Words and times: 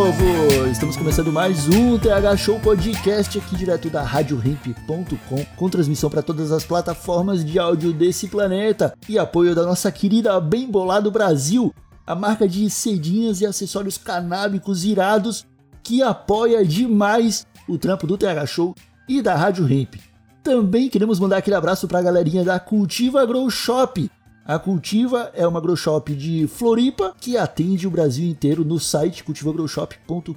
Povo! 0.00 0.66
Estamos 0.72 0.96
começando 0.96 1.30
mais 1.30 1.68
um 1.68 1.98
TH 1.98 2.34
Show 2.38 2.58
Podcast 2.58 3.38
aqui 3.38 3.54
direto 3.54 3.90
da 3.90 4.02
RadioRimp.com, 4.02 5.44
com 5.54 5.68
transmissão 5.68 6.08
para 6.08 6.22
todas 6.22 6.50
as 6.52 6.64
plataformas 6.64 7.44
de 7.44 7.58
áudio 7.58 7.92
desse 7.92 8.26
planeta 8.26 8.94
e 9.06 9.18
apoio 9.18 9.54
da 9.54 9.66
nossa 9.66 9.92
querida 9.92 10.40
Bem 10.40 10.70
Bolado 10.70 11.10
Brasil, 11.10 11.74
a 12.06 12.14
marca 12.14 12.48
de 12.48 12.70
cedinhas 12.70 13.42
e 13.42 13.46
acessórios 13.46 13.98
canábicos 13.98 14.86
irados 14.86 15.44
que 15.82 16.02
apoia 16.02 16.64
demais 16.64 17.46
o 17.68 17.76
trampo 17.76 18.06
do 18.06 18.16
TH 18.16 18.46
Show 18.46 18.74
e 19.06 19.20
da 19.20 19.36
Rádio 19.36 19.64
Ramp. 19.64 19.96
Também 20.42 20.88
queremos 20.88 21.20
mandar 21.20 21.36
aquele 21.36 21.56
abraço 21.56 21.86
para 21.86 21.98
a 21.98 22.02
galerinha 22.02 22.42
da 22.42 22.58
Cultiva 22.58 23.26
Grow 23.26 23.50
Shop, 23.50 24.10
a 24.44 24.58
Cultiva 24.58 25.30
é 25.34 25.46
uma 25.46 25.60
grow 25.60 25.76
shop 25.76 26.14
de 26.14 26.46
Floripa 26.46 27.14
que 27.20 27.36
atende 27.36 27.86
o 27.86 27.90
Brasil 27.90 28.28
inteiro 28.28 28.64
no 28.64 28.80
site 28.80 29.22
cultivagrowshop.com.br. 29.22 30.34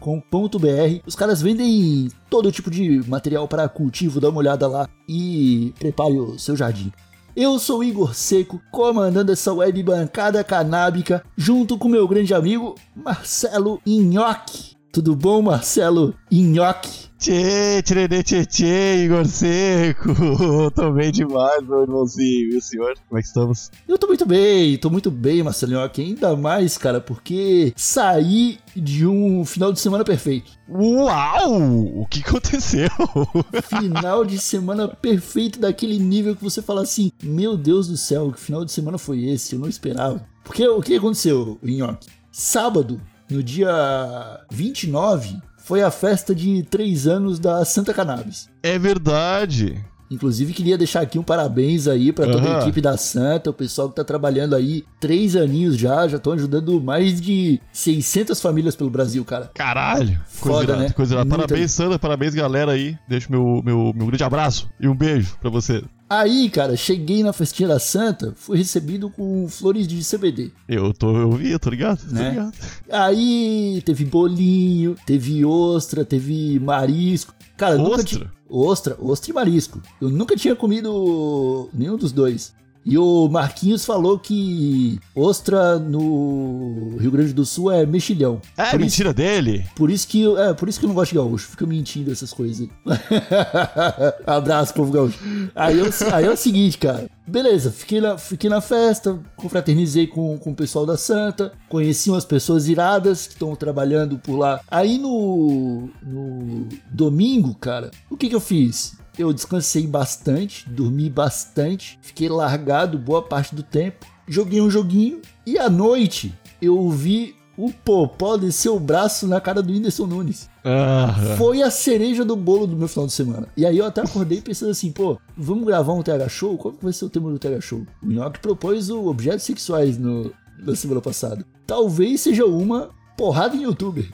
Os 1.06 1.16
caras 1.16 1.42
vendem 1.42 2.10
todo 2.30 2.52
tipo 2.52 2.70
de 2.70 3.02
material 3.08 3.48
para 3.48 3.68
cultivo, 3.70 4.20
dá 4.20 4.30
uma 4.30 4.40
olhada 4.40 4.68
lá 4.68 4.88
e 5.08 5.74
prepare 5.80 6.20
o 6.20 6.38
seu 6.38 6.56
jardim. 6.56 6.92
Eu 7.36 7.58
sou 7.58 7.84
Igor 7.84 8.14
Seco, 8.14 8.62
comandando 8.72 9.32
essa 9.32 9.52
web 9.52 9.82
bancada 9.82 10.44
canábica, 10.44 11.24
junto 11.36 11.80
com 11.80 11.88
meu 11.88 12.08
grande 12.08 12.32
amigo 12.32 12.76
Marcelo 12.96 13.82
Inhoque. 13.84 14.73
Tudo 14.94 15.16
bom, 15.16 15.42
Marcelo 15.42 16.14
Inhoque? 16.30 17.10
Tchê, 17.18 17.82
tchê, 17.82 18.24
tchê, 18.24 18.46
tchê, 18.46 19.06
Igor 19.06 19.26
Seco. 19.26 20.14
Tô 20.70 20.92
bem 20.92 21.12
demais, 21.12 21.66
meu 21.68 21.82
irmãozinho. 21.82 22.54
E 22.54 22.58
o 22.58 22.62
senhor? 22.62 22.94
Como 23.10 23.18
é 23.18 23.22
que 23.24 23.28
estamos? 23.28 23.72
Eu 23.88 23.98
tô 23.98 24.06
muito 24.06 24.24
bem, 24.24 24.78
tô 24.78 24.92
muito 24.92 25.10
bem, 25.10 25.42
Marcelinho. 25.42 25.80
Ainda 25.80 26.36
mais, 26.36 26.78
cara, 26.78 27.02
porque 27.02 27.74
saí 27.76 28.60
de 28.76 29.08
um 29.08 29.44
final 29.44 29.74
de 29.74 29.80
semana 29.80 30.04
perfeito. 30.04 30.52
Uau! 30.70 32.02
O 32.02 32.06
que 32.06 32.20
aconteceu? 32.20 32.88
Final 33.68 34.24
de 34.24 34.38
semana 34.38 34.88
perfeito 34.88 35.60
daquele 35.60 35.98
nível 35.98 36.36
que 36.36 36.44
você 36.44 36.62
fala 36.62 36.84
assim: 36.84 37.12
Meu 37.24 37.58
Deus 37.58 37.88
do 37.88 37.98
céu, 37.98 38.32
que 38.32 38.40
final 38.40 38.64
de 38.64 38.72
semana 38.72 39.00
foi 39.00 39.24
esse? 39.24 39.56
Eu 39.56 39.60
não 39.60 39.68
esperava. 39.68 40.24
Porque 40.44 40.68
o 40.68 40.82
que 40.84 40.98
aconteceu, 40.98 41.58
Nhoque? 41.64 42.10
Sábado, 42.32 43.02
no 43.34 43.44
dia 43.44 44.40
29, 44.52 45.38
foi 45.58 45.82
a 45.82 45.90
festa 45.92 46.34
de 46.36 46.64
três 46.64 47.08
anos 47.08 47.40
da 47.40 47.64
Santa 47.66 47.94
Cannabis. 47.94 48.50
É 48.62 48.78
verdade. 48.78 49.84
Inclusive, 50.12 50.54
queria 50.54 50.78
deixar 50.78 51.02
aqui 51.02 51.18
um 51.18 51.24
parabéns 51.24 51.88
aí 51.88 52.14
para 52.14 52.28
toda 52.28 52.48
Aham. 52.48 52.58
a 52.58 52.62
equipe 52.62 52.80
da 52.80 52.96
Santa, 52.98 53.50
o 53.50 53.54
pessoal 53.54 53.90
que 53.90 53.96
tá 53.96 54.04
trabalhando 54.04 54.56
aí 54.56 54.84
três 55.00 55.36
aninhos 55.36 55.76
já, 55.76 56.08
já 56.08 56.18
estão 56.18 56.34
ajudando 56.34 56.80
mais 56.80 57.20
de 57.20 57.60
600 57.72 58.40
famílias 58.40 58.76
pelo 58.76 58.92
Brasil, 58.92 59.26
cara. 59.26 59.50
Caralho. 59.56 60.20
Coisa 60.40 60.60
Foda, 60.60 60.64
irada, 60.64 60.84
né? 60.84 60.90
coisa 60.92 61.16
irada. 61.16 61.30
Parabéns, 61.30 61.72
Sandra. 61.72 61.98
Parabéns, 61.98 62.36
galera 62.36 62.74
aí. 62.74 62.96
Deixo 63.08 63.32
meu, 63.32 63.62
meu, 63.66 63.92
meu 63.96 64.06
grande 64.06 64.24
abraço 64.24 64.70
e 64.80 64.88
um 64.88 64.96
beijo 64.96 65.36
pra 65.42 65.50
você. 65.50 65.84
Aí, 66.10 66.50
cara, 66.50 66.76
cheguei 66.76 67.24
na 67.24 67.34
festinha 67.34 67.68
da 67.70 67.80
Santa, 67.80 68.34
fui 68.36 68.58
recebido 68.58 69.10
com 69.10 69.48
flores 69.50 69.88
de 69.88 70.00
CBD. 70.04 70.52
Eu 70.68 70.94
tô, 70.94 71.16
eu 71.18 71.32
vi, 71.32 71.52
eu 71.52 71.60
tô 71.60 71.70
ligado? 71.70 72.06
Tô 72.08 72.14
Né? 72.14 72.30
ligado. 72.30 72.54
Aí 72.92 73.82
teve 73.86 74.06
bolinho, 74.06 74.96
teve 75.06 75.44
ostra, 75.44 76.06
teve 76.06 76.60
marisco. 76.60 77.34
Cara, 77.58 77.76
eu 77.76 77.80
nunca 77.80 77.96
Ostra? 77.96 78.06
tinha. 78.06 78.32
Ostra, 78.48 78.98
ostra 79.00 79.32
e 79.32 79.34
marisco. 79.34 79.82
Eu 80.00 80.10
nunca 80.10 80.36
tinha 80.36 80.56
comido 80.56 81.70
nenhum 81.74 81.98
dos 81.98 82.12
dois. 82.12 82.54
E 82.86 82.98
o 82.98 83.30
Marquinhos 83.30 83.86
falou 83.86 84.20
que 84.20 85.00
ostra 85.16 85.80
no 85.80 86.98
Rio 87.00 87.12
Grande 87.12 87.32
do 87.34 87.46
Sul 87.46 87.72
é 87.72 87.86
mexilhão. 87.86 88.42
É 88.58 88.64
por, 88.72 88.72
isso, 88.72 88.80
mentira 88.80 89.14
dele? 89.14 89.66
por 89.76 89.90
isso 89.90 90.06
que 90.08 90.22
eu, 90.22 90.38
é, 90.38 90.54
por 90.54 90.68
isso 90.68 90.80
que 90.80 90.86
eu 90.86 90.90
não 90.90 90.96
gosto 90.96 91.12
de 91.12 91.16
gaúcho. 91.18 91.48
Fica 91.50 91.66
mentindo 91.66 92.12
essas 92.12 92.34
coisas. 92.34 92.68
Abraço, 94.26 94.74
povo 94.74 94.92
gaúcho. 94.92 95.18
Aí, 95.56 95.80
eu- 95.80 95.90
aí 96.14 96.26
é 96.26 96.30
o 96.32 96.38
seguinte, 96.38 96.78
cara. 96.78 97.10
Beleza, 97.26 97.72
fiquei 97.72 98.02
na, 98.02 98.18
fiquei 98.18 98.50
na 98.50 98.60
festa, 98.60 99.18
confraternizei 99.38 100.08
com, 100.08 100.38
com 100.38 100.52
o 100.52 100.56
pessoal 100.56 100.86
da 100.86 100.98
Santa, 100.98 101.54
conheci 101.70 102.10
umas 102.10 102.26
pessoas 102.26 102.68
iradas 102.68 103.28
que 103.28 103.34
estão 103.34 103.56
trabalhando 103.56 104.18
por 104.20 104.36
lá. 104.38 104.60
Aí 104.70 104.98
no, 104.98 105.90
no 106.06 106.68
domingo, 106.92 107.56
cara, 107.56 107.92
o 108.10 108.18
que 108.18 108.28
que 108.28 108.36
eu 108.36 108.42
fiz? 108.42 108.98
Eu 109.18 109.32
descansei 109.32 109.86
bastante, 109.86 110.68
dormi 110.70 111.10
bastante, 111.10 112.00
fiquei 112.02 112.28
largado 112.30 112.98
boa 112.98 113.22
parte 113.22 113.54
do 113.54 113.62
tempo, 113.64 114.06
joguei 114.28 114.60
um 114.62 114.70
joguinho 114.70 115.22
e 115.46 115.58
à 115.58 115.70
noite 115.70 116.34
eu 116.62 116.90
vi 116.90 117.36
o 117.56 117.72
Popó 117.72 118.36
descer 118.36 118.70
o 118.70 118.80
braço 118.80 119.28
na 119.28 119.40
cara 119.40 119.62
do 119.62 119.72
Whindersson 119.72 120.08
Nunes. 120.08 120.50
Ah, 120.66 121.14
Foi 121.38 121.62
a 121.62 121.70
cereja 121.70 122.26
do 122.26 122.36
bolo 122.36 122.66
do 122.66 122.76
meu 122.76 122.88
final 122.88 123.06
de 123.06 123.14
semana. 123.14 123.48
E 123.56 123.64
aí 123.66 123.78
eu 123.78 123.86
até 123.86 124.02
acordei 124.02 124.42
pensando 124.42 124.72
assim, 124.72 124.92
pô, 124.92 125.20
vamos 125.38 125.66
gravar 125.66 125.94
um 125.94 126.02
TH 126.02 126.30
Show? 126.30 126.58
Qual 126.58 126.74
vai 126.82 126.92
ser 126.92 127.06
o 127.06 127.10
tema 127.10 127.30
do 127.30 127.38
TH 127.38 127.62
Show? 127.62 127.86
O 128.02 128.08
Nhoque 128.08 128.40
propôs 128.40 128.90
o 128.90 129.06
objetos 129.06 129.44
sexuais 129.44 130.00
no, 130.00 130.34
na 130.66 130.76
semana 130.76 131.00
passada. 131.02 131.46
Talvez 131.68 132.22
seja 132.22 132.46
uma 132.46 132.90
porrada 133.16 133.56
em 133.56 133.64
youtuber. 133.64 134.12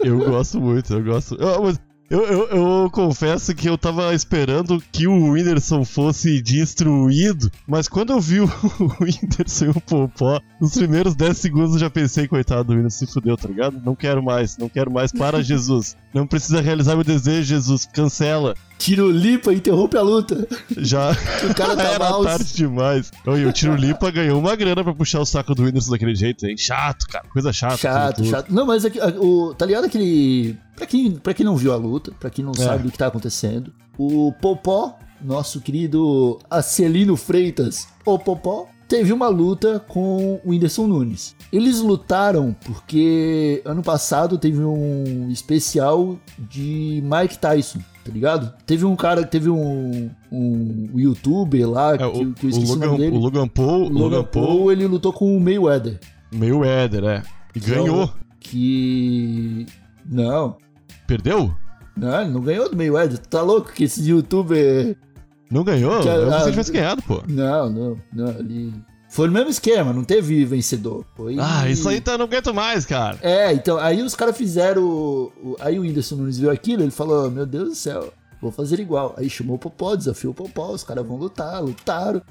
eu 0.00 0.18
gosto 0.18 0.58
muito, 0.58 0.94
eu 0.94 1.04
gosto. 1.04 1.34
Eu, 1.34 1.62
mas 1.62 1.78
eu, 2.12 2.26
eu, 2.26 2.48
eu 2.48 2.90
confesso 2.90 3.54
que 3.54 3.66
eu 3.66 3.78
tava 3.78 4.14
esperando 4.14 4.82
que 4.92 5.06
o 5.06 5.32
Whindersson 5.32 5.82
fosse 5.82 6.42
destruído, 6.42 7.50
mas 7.66 7.88
quando 7.88 8.12
eu 8.12 8.20
vi 8.20 8.40
o 8.44 8.48
Whindersson 9.00 9.64
e 9.64 9.68
o 9.70 9.80
Popó, 9.80 10.38
nos 10.60 10.74
primeiros 10.74 11.14
10 11.14 11.38
segundos 11.38 11.72
eu 11.72 11.78
já 11.78 11.88
pensei, 11.88 12.28
coitado 12.28 12.64
do 12.64 12.74
Whindersson, 12.74 13.06
se 13.06 13.10
fudeu, 13.10 13.34
tá 13.34 13.48
ligado? 13.48 13.80
Não 13.82 13.96
quero 13.96 14.22
mais, 14.22 14.58
não 14.58 14.68
quero 14.68 14.92
mais, 14.92 15.10
para 15.10 15.40
Jesus. 15.42 15.96
Não 16.14 16.26
precisa 16.26 16.60
realizar 16.60 16.94
meu 16.94 17.04
desejo, 17.04 17.42
Jesus, 17.48 17.86
cancela. 17.86 18.54
Tiro 18.78 19.10
lipa, 19.10 19.52
interrompe 19.52 19.96
a 19.96 20.02
luta. 20.02 20.46
Já 20.76 21.12
O 21.48 21.54
cara 21.54 21.74
tá 21.76 21.82
era 21.94 21.98
mal. 22.10 22.22
tarde 22.24 22.52
demais. 22.54 23.10
E 23.26 23.46
o 23.46 23.52
Tiro 23.52 23.76
Lipa 23.76 24.10
ganhou 24.10 24.38
uma 24.38 24.54
grana 24.56 24.82
pra 24.84 24.92
puxar 24.92 25.20
o 25.20 25.24
saco 25.24 25.54
do 25.54 25.62
Whindersson 25.62 25.92
daquele 25.92 26.14
jeito, 26.14 26.44
hein? 26.46 26.56
Chato, 26.58 27.06
cara, 27.08 27.24
coisa 27.28 27.52
chata. 27.52 27.76
Chato, 27.78 28.24
chato. 28.24 28.52
Não, 28.52 28.66
mas 28.66 28.84
aqui, 28.84 28.98
o, 29.00 29.54
tá 29.54 29.64
ligado 29.64 29.84
aquele. 29.84 30.56
Pra 30.76 30.84
quem, 30.86 31.12
pra 31.12 31.32
quem 31.32 31.46
não 31.46 31.56
viu 31.56 31.72
a 31.72 31.76
luta, 31.76 32.12
pra 32.18 32.28
quem 32.28 32.44
não 32.44 32.52
É. 32.52 32.56
sabe 32.56 32.88
o 32.88 32.90
que 32.90 32.98
tá 32.98 33.06
acontecendo, 33.06 33.72
o 33.96 34.32
Popó, 34.40 34.98
nosso 35.20 35.60
querido 35.60 36.38
Acelino 36.50 37.16
Freitas, 37.16 37.86
o 38.04 38.18
Popó, 38.18 38.66
teve 38.92 39.10
uma 39.10 39.28
luta 39.28 39.82
com 39.88 40.38
o 40.44 40.50
Whindersson 40.50 40.86
Nunes. 40.86 41.34
Eles 41.50 41.80
lutaram 41.80 42.54
porque 42.62 43.62
ano 43.64 43.82
passado 43.82 44.36
teve 44.36 44.62
um 44.62 45.30
especial 45.30 46.18
de 46.38 47.02
Mike 47.02 47.38
Tyson. 47.38 47.78
Tá 48.04 48.12
ligado? 48.12 48.52
Teve 48.66 48.84
um 48.84 48.94
cara, 48.94 49.24
teve 49.24 49.48
um, 49.48 50.10
um 50.30 50.90
youtuber 50.94 51.66
lá, 51.70 51.94
É, 51.94 51.98
que, 51.98 52.04
o, 52.04 52.34
que 52.34 52.44
eu 52.44 52.48
o 52.48 52.50
esqueci 52.50 52.70
o, 52.72 52.74
Logan, 52.74 52.86
nome 52.86 52.98
dele. 52.98 53.16
o 53.16 53.20
Logan 53.20 53.48
Paul, 53.48 53.84
O 53.86 53.88
Logan 53.88 54.24
Paul, 54.24 54.70
ele 54.70 54.86
lutou 54.86 55.10
com 55.10 55.34
o 55.34 55.40
Mayweather. 55.40 55.98
Éder, 56.66 57.04
é. 57.04 57.22
E 57.54 57.60
ganhou. 57.60 58.12
Que. 58.40 59.64
Não. 60.04 60.58
Perdeu? 61.06 61.54
Não, 61.96 62.20
ele 62.20 62.30
não 62.30 62.40
ganhou 62.42 62.68
do 62.68 62.76
Mayweather. 62.76 63.18
Tu 63.18 63.28
Tá 63.30 63.40
louco 63.40 63.72
que 63.72 63.84
esse 63.84 64.06
youtuber. 64.06 64.98
Não 65.52 65.62
ganhou? 65.62 66.00
Que 66.00 66.08
eu 66.08 66.24
pensei 66.24 66.44
que 66.44 66.50
tivesse 66.50 66.72
ganhado, 66.72 67.02
pô. 67.02 67.22
Não, 67.28 67.68
não, 67.70 67.98
não. 68.12 68.28
Ele. 68.30 68.72
Foi 69.10 69.26
no 69.26 69.34
mesmo 69.34 69.50
esquema, 69.50 69.92
não 69.92 70.02
teve 70.02 70.42
vencedor. 70.46 71.04
Foi... 71.14 71.36
Ah, 71.38 71.68
isso 71.68 71.86
aí 71.86 72.00
tá, 72.00 72.16
não 72.16 72.24
aguento 72.24 72.54
mais, 72.54 72.86
cara. 72.86 73.18
É, 73.20 73.52
então, 73.52 73.76
aí 73.76 74.00
os 74.00 74.14
caras 74.14 74.34
fizeram. 74.34 75.30
Aí 75.60 75.78
o 75.78 75.82
Whindersson 75.82 76.16
Nunes 76.16 76.38
viu 76.38 76.50
aquilo, 76.50 76.82
ele 76.82 76.90
falou: 76.90 77.30
Meu 77.30 77.44
Deus 77.44 77.68
do 77.68 77.74
céu, 77.74 78.10
vou 78.40 78.50
fazer 78.50 78.80
igual. 78.80 79.14
Aí 79.18 79.28
chamou 79.28 79.56
o 79.56 79.58
Popó, 79.58 79.94
desafiou 79.94 80.32
o 80.32 80.34
Popó, 80.34 80.70
os 80.70 80.82
caras 80.82 81.06
vão 81.06 81.18
lutar, 81.18 81.62
lutaram. 81.62 82.22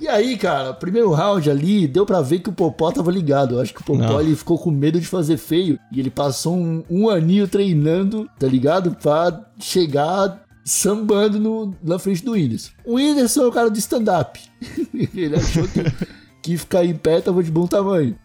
E 0.00 0.06
aí, 0.06 0.38
cara, 0.38 0.72
primeiro 0.72 1.10
round 1.10 1.50
ali, 1.50 1.88
deu 1.88 2.06
pra 2.06 2.20
ver 2.20 2.38
que 2.38 2.48
o 2.48 2.52
Popó 2.52 2.92
tava 2.92 3.10
ligado. 3.10 3.56
Eu 3.56 3.60
acho 3.60 3.74
que 3.74 3.80
o 3.80 3.84
Popó 3.84 3.98
Não. 3.98 4.20
ele 4.20 4.36
ficou 4.36 4.56
com 4.56 4.70
medo 4.70 5.00
de 5.00 5.08
fazer 5.08 5.36
feio. 5.36 5.76
E 5.90 5.98
ele 5.98 6.08
passou 6.08 6.56
um, 6.56 6.84
um 6.88 7.08
aninho 7.08 7.48
treinando, 7.48 8.30
tá 8.38 8.46
ligado? 8.46 8.92
Pra 8.94 9.40
chegar 9.58 10.46
sambando 10.68 11.38
no- 11.40 11.74
na 11.82 11.98
frente 11.98 12.24
do 12.24 12.32
Whindersson. 12.32 12.70
O 12.84 12.94
Whindersson 12.94 13.42
é 13.42 13.46
o 13.46 13.52
cara 13.52 13.70
do 13.70 13.78
stand-up. 13.78 14.38
ele 15.14 15.36
achou 15.36 15.66
que, 15.68 15.80
que 16.42 16.56
ficar 16.58 16.84
em 16.84 16.94
pé 16.94 17.20
tava 17.20 17.42
de 17.42 17.50
bom 17.50 17.66
tamanho. 17.66 18.16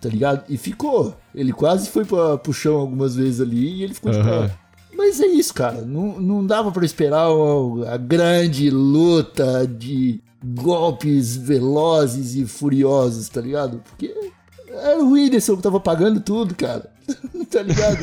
Tá 0.00 0.08
ligado? 0.08 0.44
E 0.48 0.56
ficou. 0.58 1.16
Ele 1.34 1.52
quase 1.52 1.88
foi 1.88 2.04
pra, 2.04 2.36
pro 2.38 2.52
chão 2.52 2.76
algumas 2.76 3.14
vezes 3.16 3.40
ali 3.40 3.76
e 3.78 3.82
ele 3.84 3.94
ficou 3.94 4.12
de 4.12 4.18
pé. 4.18 4.50
Mas 4.96 5.20
é 5.20 5.26
isso, 5.26 5.52
cara. 5.54 5.82
Não, 5.82 6.20
não 6.20 6.44
dava 6.46 6.70
pra 6.72 6.84
esperar 6.84 7.28
uma- 7.32 7.88
a 7.90 7.96
grande 7.96 8.68
luta 8.70 9.66
de 9.66 10.20
golpes 10.44 11.36
velozes 11.36 12.34
e 12.34 12.44
furiosos, 12.46 13.28
tá 13.28 13.40
ligado? 13.40 13.82
Porque 13.84 14.14
era 14.70 15.02
o 15.02 15.12
Whindersson 15.12 15.56
que 15.56 15.62
tava 15.62 15.80
pagando 15.80 16.20
tudo, 16.20 16.54
cara. 16.54 16.90
tá 17.50 17.62
ligado? 17.62 17.98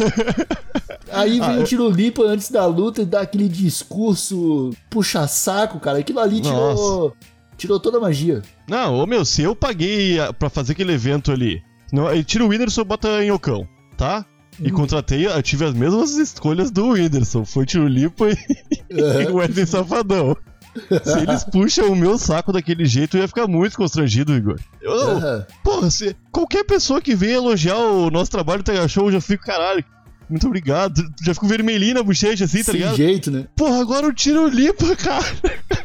Aí 1.11 1.39
vem 1.39 1.59
o 1.59 1.63
Tiro 1.63 1.89
Lipa 1.89 2.23
antes 2.23 2.49
da 2.49 2.65
luta 2.65 3.01
e 3.01 3.05
dá 3.05 3.21
aquele 3.21 3.47
discurso 3.47 4.71
puxa-saco, 4.89 5.79
cara. 5.79 5.99
Aquilo 5.99 6.19
ali 6.19 6.41
tirou, 6.41 7.15
tirou 7.57 7.79
toda 7.79 7.97
a 7.97 8.01
magia. 8.01 8.41
Não, 8.67 8.95
ô 8.95 9.05
meu, 9.05 9.23
se 9.25 9.41
eu 9.43 9.55
paguei 9.55 10.17
pra 10.39 10.49
fazer 10.49 10.73
aquele 10.73 10.93
evento 10.93 11.31
ali, 11.31 11.61
não, 11.91 12.05
tira 12.23 12.43
o 12.43 12.47
Whindersson 12.47 12.81
e 12.81 12.85
bota 12.85 13.23
em 13.23 13.31
Ocão, 13.31 13.67
tá? 13.97 14.25
E 14.59 14.71
Hum. 14.71 14.75
contratei, 14.75 15.25
eu 15.25 15.41
tive 15.43 15.65
as 15.65 15.73
mesmas 15.73 16.15
escolhas 16.15 16.69
do 16.69 16.89
Whindersson. 16.89 17.43
Foi 17.43 17.65
Tiro 17.65 17.87
Lipa 17.87 18.29
e, 18.29 18.35
e 18.89 19.27
o 19.31 19.35
Wesley 19.35 19.65
Safadão. 19.65 20.37
Se 21.03 21.19
eles 21.19 21.43
puxam 21.43 21.91
o 21.91 21.95
meu 21.95 22.17
saco 22.17 22.51
daquele 22.51 22.85
jeito, 22.85 23.17
eu 23.17 23.21
ia 23.21 23.27
ficar 23.27 23.47
muito 23.47 23.77
constrangido, 23.77 24.35
Igor. 24.35 24.59
Eu, 24.81 24.91
Aham. 24.91 25.45
Porra, 25.63 25.89
se 25.91 26.15
qualquer 26.31 26.63
pessoa 26.63 27.01
que 27.01 27.15
vem 27.15 27.31
elogiar 27.31 27.77
o 27.77 28.09
nosso 28.09 28.31
trabalho 28.31 28.63
do 28.63 28.65
Tega 28.65 28.87
Show, 28.87 29.05
eu 29.07 29.11
já 29.13 29.21
fico, 29.21 29.45
caralho, 29.45 29.83
muito 30.29 30.47
obrigado. 30.47 31.03
Já 31.23 31.33
fico 31.33 31.47
vermelhinho 31.47 31.95
na 31.95 32.03
bochecha 32.03 32.45
assim, 32.45 32.59
tá 32.63 32.71
Sem 32.71 32.81
ligado? 32.81 32.95
jeito, 32.95 33.29
né? 33.29 33.45
Porra, 33.55 33.81
agora 33.81 34.07
o 34.07 34.13
Tiro 34.13 34.47
Lipa, 34.47 34.95
cara, 34.97 35.25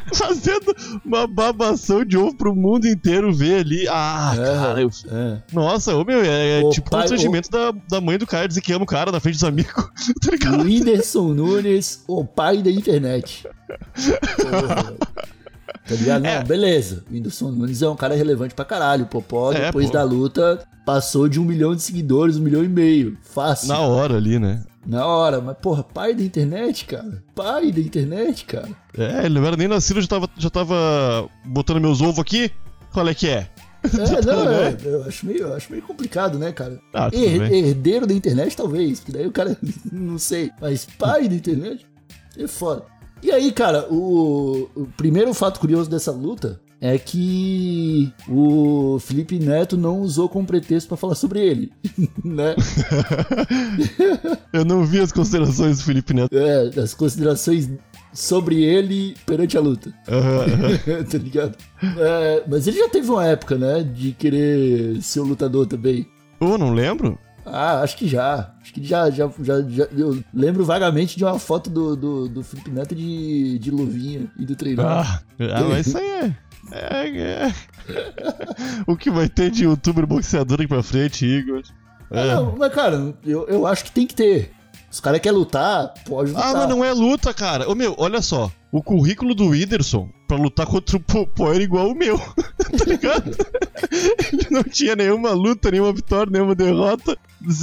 fazendo 0.17 0.75
uma 1.05 1.25
babação 1.27 2.03
de 2.05 2.17
ovo 2.17 2.35
pro 2.35 2.55
mundo 2.55 2.87
inteiro 2.87 3.33
ver 3.33 3.59
ali. 3.61 3.87
Ah, 3.89 4.33
É. 4.35 4.43
cara, 4.43 4.81
eu... 4.81 4.89
É. 5.11 5.37
Nossa, 5.53 5.95
ô 5.95 6.03
meu, 6.03 6.21
é, 6.23 6.59
é 6.61 6.63
O 6.63 6.69
tipo 6.69 6.89
pai- 6.89 7.01
constrangimento 7.01 7.49
da, 7.49 7.71
da 7.89 8.01
mãe 8.01 8.17
do 8.17 8.27
cara 8.27 8.47
dizer 8.47 8.61
que 8.61 8.73
ama 8.73 8.83
o 8.83 8.87
cara 8.87 9.11
na 9.11 9.19
frente 9.19 9.35
dos 9.35 9.43
amigos, 9.43 9.73
tá 10.21 10.31
ligado? 10.31 10.63
Whindersson 10.63 11.33
Nunes, 11.33 12.03
o 12.07 12.23
pai 12.25 12.61
da 12.61 12.71
internet. 12.71 13.47
Porra. 14.41 14.93
Tá 15.87 15.95
ligado? 15.95 16.21
Não, 16.21 16.29
É. 16.29 16.43
beleza. 16.43 17.03
O 17.09 17.13
Whindersson 17.15 17.49
Nunes 17.49 17.81
é 17.81 17.89
um 17.89 17.95
cara 17.95 18.13
relevante 18.15 18.53
pra 18.53 18.63
caralho. 18.63 19.05
O 19.05 19.07
Popó, 19.07 19.51
É, 19.51 19.65
depois 19.67 19.87
pô. 19.87 19.93
da 19.93 20.03
luta, 20.03 20.63
passou 20.85 21.27
de 21.27 21.39
um 21.39 21.43
milhão 21.45 21.73
de 21.75 21.81
seguidores, 21.81 22.37
um 22.37 22.41
milhão 22.41 22.63
e 22.63 22.67
meio. 22.67 23.17
Fácil. 23.23 23.69
Na 23.69 23.79
hora 23.79 24.15
ali, 24.17 24.37
né? 24.37 24.61
Na 24.85 25.05
hora. 25.05 25.41
Mas, 25.41 25.57
porra, 25.57 25.83
pai 25.83 26.13
da 26.13 26.23
internet, 26.23 26.85
cara. 26.85 27.23
Pai 27.35 27.71
da 27.71 27.79
internet, 27.81 28.45
cara. 28.45 28.69
É, 28.97 29.25
ele 29.25 29.39
não 29.39 29.45
era 29.45 29.57
nem 29.57 29.67
nascido, 29.67 29.97
eu 29.97 30.01
já 30.03 30.07
tava, 30.07 30.29
já 30.37 30.49
tava 30.49 31.29
botando 31.45 31.81
meus 31.81 32.01
ovos 32.01 32.19
aqui. 32.19 32.51
Qual 32.91 33.07
é 33.07 33.13
que 33.13 33.27
é? 33.27 33.49
É, 33.83 34.21
não, 34.25 34.45
né? 34.45 34.69
é, 34.69 34.87
eu 34.87 35.03
acho 35.03 35.25
meio, 35.25 35.39
eu 35.39 35.53
acho 35.55 35.71
meio 35.71 35.83
complicado, 35.83 36.37
né, 36.37 36.51
cara? 36.51 36.79
Ah, 36.93 37.09
Her- 37.13 37.53
herdeiro 37.53 38.05
da 38.07 38.13
internet, 38.13 38.55
talvez, 38.57 38.99
porque 38.99 39.11
daí 39.13 39.27
o 39.27 39.31
cara, 39.31 39.55
não 39.91 40.17
sei, 40.17 40.51
mas 40.59 40.85
pai 40.97 41.29
da 41.29 41.35
internet 41.35 41.85
é 42.37 42.47
foda. 42.47 42.83
E 43.21 43.31
aí, 43.31 43.51
cara, 43.51 43.85
o, 43.91 44.69
o 44.75 44.85
primeiro 44.97 45.33
fato 45.33 45.59
curioso 45.59 45.89
dessa 45.89 46.11
luta 46.11 46.59
é 46.81 46.97
que 46.97 48.11
o 48.27 48.97
Felipe 48.99 49.37
Neto 49.39 49.75
não 49.75 49.99
usou 50.01 50.29
como 50.29 50.45
pretexto 50.47 50.87
pra 50.87 50.97
falar 50.97 51.15
sobre 51.15 51.39
ele, 51.39 51.71
né? 52.23 52.55
Eu 54.53 54.65
não 54.65 54.85
vi 54.85 54.99
as 54.99 55.11
considerações 55.11 55.77
do 55.79 55.83
Felipe 55.83 56.13
Neto. 56.13 56.35
É, 56.35 56.79
as 56.79 56.93
considerações 56.93 57.69
sobre 58.13 58.63
ele 58.63 59.15
perante 59.25 59.57
a 59.57 59.61
luta. 59.61 59.93
Aham, 60.07 60.45
aham. 60.45 61.03
tá 61.09 61.17
ligado? 61.17 61.55
É, 61.97 62.43
mas 62.47 62.67
ele 62.67 62.77
já 62.79 62.89
teve 62.89 63.09
uma 63.09 63.25
época, 63.25 63.57
né, 63.57 63.83
de 63.83 64.11
querer 64.13 65.01
ser 65.01 65.19
o 65.19 65.23
lutador 65.25 65.67
também. 65.67 66.07
Ô, 66.39 66.57
não 66.57 66.73
lembro? 66.73 67.17
Ah, 67.45 67.81
acho 67.81 67.97
que 67.97 68.07
já. 68.07 68.53
Acho 68.61 68.73
que 68.73 68.83
já, 68.83 69.09
já, 69.09 69.29
já, 69.41 69.61
já- 69.61 69.87
Eu 69.97 70.23
lembro 70.33 70.63
vagamente 70.63 71.17
de 71.17 71.23
uma 71.23 71.39
foto 71.39 71.69
do, 71.69 71.95
do, 71.95 72.29
do 72.29 72.43
Felipe 72.43 72.69
Neto 72.69 72.93
de, 72.93 73.57
de 73.57 73.71
luvinha 73.71 74.27
e 74.37 74.45
do 74.45 74.55
treinador. 74.55 74.91
Ah, 74.91 75.21
ah, 75.39 75.63
mas 75.67 75.87
isso 75.87 75.97
aí 75.97 76.05
é. 76.05 76.35
É, 76.71 77.07
é. 77.09 77.53
O 78.85 78.95
que 78.95 79.09
vai 79.09 79.27
ter 79.27 79.49
de 79.49 79.63
youtuber 79.63 80.05
boxeador 80.05 80.59
aqui 80.59 80.67
pra 80.67 80.83
frente, 80.83 81.25
Igor? 81.25 81.63
Ah, 82.11 82.19
É. 82.19 82.35
não, 82.35 82.55
mas 82.57 82.73
cara, 82.73 83.13
eu, 83.25 83.47
eu 83.47 83.65
acho 83.67 83.83
que 83.85 83.91
tem 83.91 84.05
que 84.05 84.13
ter. 84.15 84.51
Os 84.91 84.99
caras 84.99 85.19
querem 85.21 85.37
lutar, 85.37 85.93
pode 86.07 86.31
lutar. 86.31 86.47
Ah, 86.49 86.53
mas 86.57 86.69
não 86.69 86.83
é 86.83 86.91
luta, 86.91 87.31
cara. 87.33 87.69
Ô 87.69 87.75
meu, 87.75 87.93
olha 87.97 88.21
só. 88.21 88.51
O 88.71 88.81
currículo 88.83 89.33
do 89.35 89.47
Whindersson 89.49 90.09
pra 90.27 90.37
lutar 90.37 90.65
contra 90.65 90.97
o 90.97 90.99
Popó 90.99 91.53
era 91.53 91.61
igual 91.63 91.89
o 91.91 91.95
meu. 91.95 92.17
tá 92.77 92.85
ligado? 92.87 93.31
Ele 94.33 94.47
não 94.49 94.63
tinha 94.63 94.95
nenhuma 94.95 95.31
luta, 95.31 95.69
nenhuma 95.71 95.93
vitória, 95.93 96.31
nenhuma 96.31 96.55
derrota. 96.55 97.17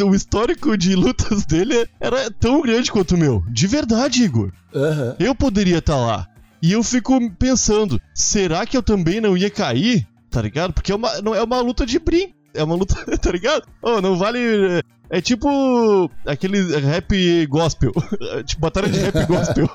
O 0.04 0.14
histórico 0.14 0.76
de 0.76 0.94
lutas 0.94 1.44
dele 1.44 1.88
era 2.00 2.30
tão 2.30 2.60
grande 2.62 2.90
quanto 2.92 3.14
o 3.16 3.18
meu. 3.18 3.42
De 3.48 3.66
verdade, 3.66 4.22
Igor. 4.24 4.52
Aham. 4.74 5.16
Eu 5.18 5.34
poderia 5.34 5.78
estar 5.78 5.96
lá. 5.96 6.28
E 6.66 6.72
eu 6.72 6.82
fico 6.82 7.30
pensando, 7.36 8.00
será 8.12 8.66
que 8.66 8.76
eu 8.76 8.82
também 8.82 9.20
não 9.20 9.36
ia 9.36 9.48
cair? 9.48 10.04
Tá 10.28 10.42
ligado? 10.42 10.72
Porque 10.72 10.90
é 10.90 10.96
uma, 10.96 11.22
não 11.22 11.32
é 11.32 11.40
uma 11.40 11.60
luta 11.60 11.86
de 11.86 11.96
brinco. 12.00 12.34
É 12.52 12.64
uma 12.64 12.74
luta, 12.74 12.96
tá 13.18 13.30
ligado? 13.30 13.62
Oh, 13.80 14.00
não 14.00 14.16
vale. 14.16 14.40
é- 14.40 14.82
É 15.08 15.20
tipo 15.20 16.10
aquele 16.26 16.76
rap 16.80 17.46
gospel. 17.46 17.92
tipo, 18.44 18.60
batalha 18.60 18.88
de 18.88 18.98
rap 18.98 19.24
gospel. 19.26 19.70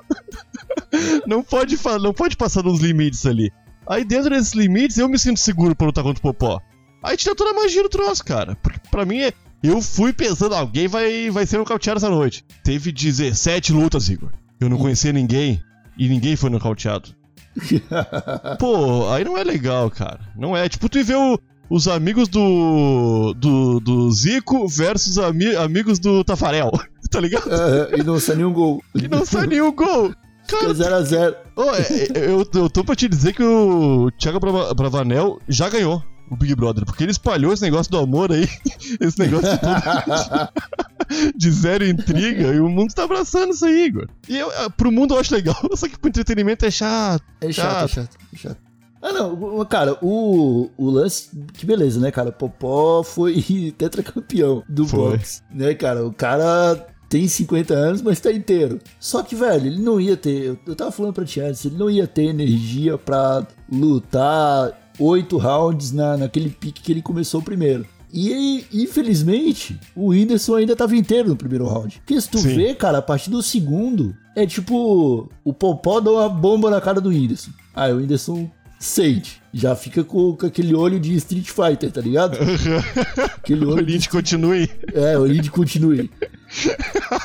não, 1.25 1.41
pode, 1.41 1.77
não 2.01 2.13
pode 2.13 2.35
passar 2.35 2.61
nos 2.61 2.81
limites 2.81 3.25
ali. 3.25 3.49
Aí 3.87 4.03
dentro 4.03 4.29
desses 4.31 4.51
limites 4.51 4.97
eu 4.97 5.07
me 5.07 5.17
sinto 5.17 5.39
seguro 5.39 5.73
pra 5.73 5.87
lutar 5.87 6.03
contra 6.03 6.19
o 6.19 6.21
Popó. 6.21 6.59
Aí 7.01 7.15
tira 7.15 7.33
toda 7.33 7.51
a 7.51 7.53
magia 7.53 7.83
do 7.83 7.87
troço, 7.89 8.25
cara. 8.25 8.57
Porque 8.61 8.81
pra 8.91 9.05
mim 9.05 9.21
é. 9.21 9.31
Eu 9.63 9.81
fui 9.81 10.11
pensando, 10.11 10.55
alguém 10.55 10.89
vai, 10.89 11.29
vai 11.29 11.45
ser 11.45 11.57
nocauteado 11.57 11.99
essa 11.99 12.09
noite. 12.09 12.43
Teve 12.65 12.91
17 12.91 13.71
lutas, 13.71 14.09
Igor. 14.09 14.31
Eu 14.59 14.67
não 14.67 14.77
conhecia 14.77 15.13
ninguém. 15.13 15.61
E 16.03 16.09
ninguém 16.09 16.35
foi 16.35 16.49
nocauteado. 16.49 17.09
Pô, 18.59 19.09
aí 19.09 19.23
não 19.23 19.37
é 19.37 19.43
legal, 19.43 19.89
cara. 19.91 20.19
Não 20.35 20.55
é. 20.55 20.67
Tipo, 20.67 20.89
tu 20.89 21.03
vê 21.03 21.13
o- 21.15 21.37
os 21.69 21.87
amigos 21.87 22.27
do. 22.27 23.33
do, 23.37 23.79
do 23.79 24.11
Zico 24.11 24.67
versus 24.67 25.17
ami- 25.17 25.55
amigos 25.55 25.99
do 25.99 26.23
Tafarel. 26.23 26.71
Tá 27.11 27.19
ligado? 27.19 27.51
Aham, 27.51 27.89
E 27.97 28.03
não 28.03 28.17
sai 28.21 28.37
nenhum 28.37 28.53
gol. 28.53 28.81
E 28.95 29.05
não 29.05 29.25
sai 29.25 29.45
nenhum 29.45 29.73
gol. 29.73 30.13
Cara, 30.47 30.73
0x0. 30.73 31.35
Ô, 31.57 31.63
é, 31.75 32.07
eu, 32.29 32.47
eu 32.53 32.69
tô 32.69 32.85
pra 32.85 32.95
te 32.95 33.09
dizer 33.09 33.33
que 33.33 33.43
o 33.43 34.09
Thiago 34.17 34.39
Brava- 34.39 34.73
Bravanel 34.73 35.37
já 35.49 35.67
ganhou 35.67 36.01
o 36.31 36.35
Big 36.37 36.55
Brother, 36.55 36.85
porque 36.85 37.03
ele 37.03 37.11
espalhou 37.11 37.51
esse 37.53 37.61
negócio 37.61 37.91
do 37.91 37.97
amor 37.99 38.31
aí, 38.31 38.47
esse 38.99 39.19
negócio 39.19 39.49
de, 39.51 41.31
de 41.37 41.51
zero 41.51 41.85
intriga, 41.85 42.53
e 42.53 42.59
o 42.59 42.69
mundo 42.69 42.93
tá 42.93 43.03
abraçando 43.03 43.51
isso 43.53 43.65
aí, 43.65 43.85
Igor. 43.87 44.07
E 44.29 44.37
eu, 44.37 44.51
é, 44.51 44.69
pro 44.69 44.91
mundo 44.91 45.13
eu 45.13 45.19
acho 45.19 45.33
legal, 45.33 45.55
só 45.75 45.87
que 45.87 45.99
pro 45.99 46.09
entretenimento 46.09 46.65
é 46.65 46.71
chato. 46.71 47.23
É 47.41 47.51
chato, 47.51 47.83
é 47.85 47.87
chato, 47.87 48.17
é 48.33 48.37
chato. 48.37 48.57
Ah, 49.03 49.11
não, 49.11 49.65
cara, 49.65 49.97
o, 50.01 50.69
o 50.77 50.89
lance, 50.91 51.29
que 51.53 51.65
beleza, 51.65 51.99
né, 51.99 52.11
cara? 52.11 52.31
Popó 52.31 53.01
foi 53.03 53.73
tetracampeão 53.75 54.63
do 54.69 54.87
Foi. 54.87 55.17
boxe, 55.17 55.41
né, 55.51 55.73
cara? 55.73 56.05
O 56.05 56.13
cara 56.13 56.87
tem 57.09 57.27
50 57.27 57.73
anos, 57.73 58.01
mas 58.03 58.19
tá 58.19 58.31
inteiro. 58.31 58.77
Só 58.99 59.23
que, 59.23 59.35
velho, 59.35 59.65
ele 59.65 59.81
não 59.81 59.99
ia 59.99 60.15
ter, 60.15 60.43
eu- 60.45 60.59
eu 60.67 60.75
tava 60.75 60.91
falando 60.91 61.13
pra 61.13 61.25
ti 61.25 61.41
antes, 61.41 61.65
ele 61.65 61.77
não 61.77 61.89
ia 61.89 62.05
ter 62.05 62.25
energia 62.25 62.95
pra 62.95 63.45
lutar 63.71 64.71
oito 64.99 65.37
rounds 65.37 65.91
na, 65.91 66.17
naquele 66.17 66.49
pique 66.49 66.81
que 66.81 66.91
ele 66.91 67.01
começou 67.01 67.41
primeiro. 67.41 67.85
E 68.13 68.65
infelizmente, 68.73 69.79
o 69.95 70.07
Whindersson 70.09 70.55
ainda 70.55 70.75
tava 70.75 70.95
inteiro 70.97 71.29
no 71.29 71.35
primeiro 71.35 71.65
round. 71.65 71.97
Porque 71.99 72.19
se 72.19 72.29
tu 72.29 72.39
Sim. 72.39 72.55
vê, 72.55 72.75
cara, 72.75 72.97
a 72.97 73.01
partir 73.01 73.29
do 73.29 73.41
segundo, 73.41 74.15
é 74.35 74.45
tipo, 74.45 75.29
o 75.45 75.53
Popó 75.53 76.01
dá 76.01 76.11
uma 76.11 76.27
bomba 76.27 76.69
na 76.69 76.81
cara 76.81 76.99
do 76.99 77.09
Whindersson. 77.09 77.51
Aí 77.73 77.93
o 77.93 77.97
Whindersson 77.97 78.49
sente. 78.77 79.41
Já 79.53 79.75
fica 79.75 80.03
com, 80.03 80.35
com 80.35 80.45
aquele 80.45 80.73
olho 80.73 80.99
de 80.99 81.15
Street 81.15 81.49
Fighter, 81.49 81.91
tá 81.91 82.01
ligado? 82.01 82.37
Aquele 83.37 83.65
O 83.65 83.69
olho 83.75 83.85
de 83.85 84.09
continue. 84.09 84.69
é, 84.93 85.17
o 85.17 85.23
lead 85.23 85.51
continue. 85.51 86.09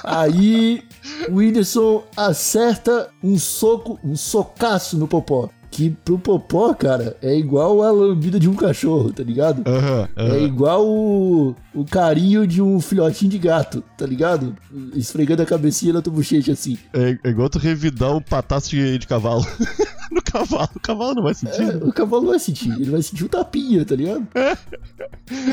Aí 0.05 0.83
o 1.29 1.37
Whindersson 1.37 2.05
acerta 2.17 3.09
um 3.23 3.39
soco, 3.39 3.99
um 4.05 4.17
socaço 4.17 4.99
no 4.99 5.09
Popó. 5.09 5.49
Que 5.77 5.91
pro 5.91 6.19
Popó, 6.19 6.73
cara, 6.73 7.19
é 7.21 7.37
igual 7.37 7.83
a 7.83 7.91
lambida 7.91 8.41
de 8.41 8.49
um 8.49 8.55
cachorro, 8.55 9.13
tá 9.13 9.23
ligado? 9.23 9.63
Aham, 9.71 10.09
É 10.17 10.23
aham. 10.23 10.39
igual 10.39 10.87
o, 10.89 11.55
o 11.75 11.85
carinho 11.85 12.47
de 12.47 12.63
um 12.63 12.81
filhotinho 12.81 13.31
de 13.31 13.37
gato, 13.37 13.85
tá 13.99 14.07
ligado? 14.07 14.57
Esfregando 14.95 15.43
a 15.43 15.45
cabecinha 15.45 15.93
na 15.93 16.01
tua 16.01 16.15
bochecha 16.15 16.53
assim. 16.53 16.79
É, 16.95 17.19
é 17.23 17.29
igual 17.29 17.51
tu 17.51 17.59
revidar 17.59 18.17
um 18.17 18.23
pataço 18.23 18.71
de, 18.71 18.97
de 18.97 19.07
cavalo. 19.07 19.45
no 20.11 20.23
cavalo, 20.23 20.71
o 20.75 20.81
cavalo 20.81 21.15
não 21.17 21.23
vai 21.25 21.35
sentir. 21.35 21.61
É, 21.61 21.77
o 21.77 21.93
cavalo 21.93 22.29
vai 22.29 22.39
sentir, 22.39 22.71
ele 22.73 22.91
vai 22.91 23.03
sentir 23.03 23.25
um 23.25 23.29
tapinha, 23.29 23.85
tá 23.85 23.95
ligado? 23.97 24.27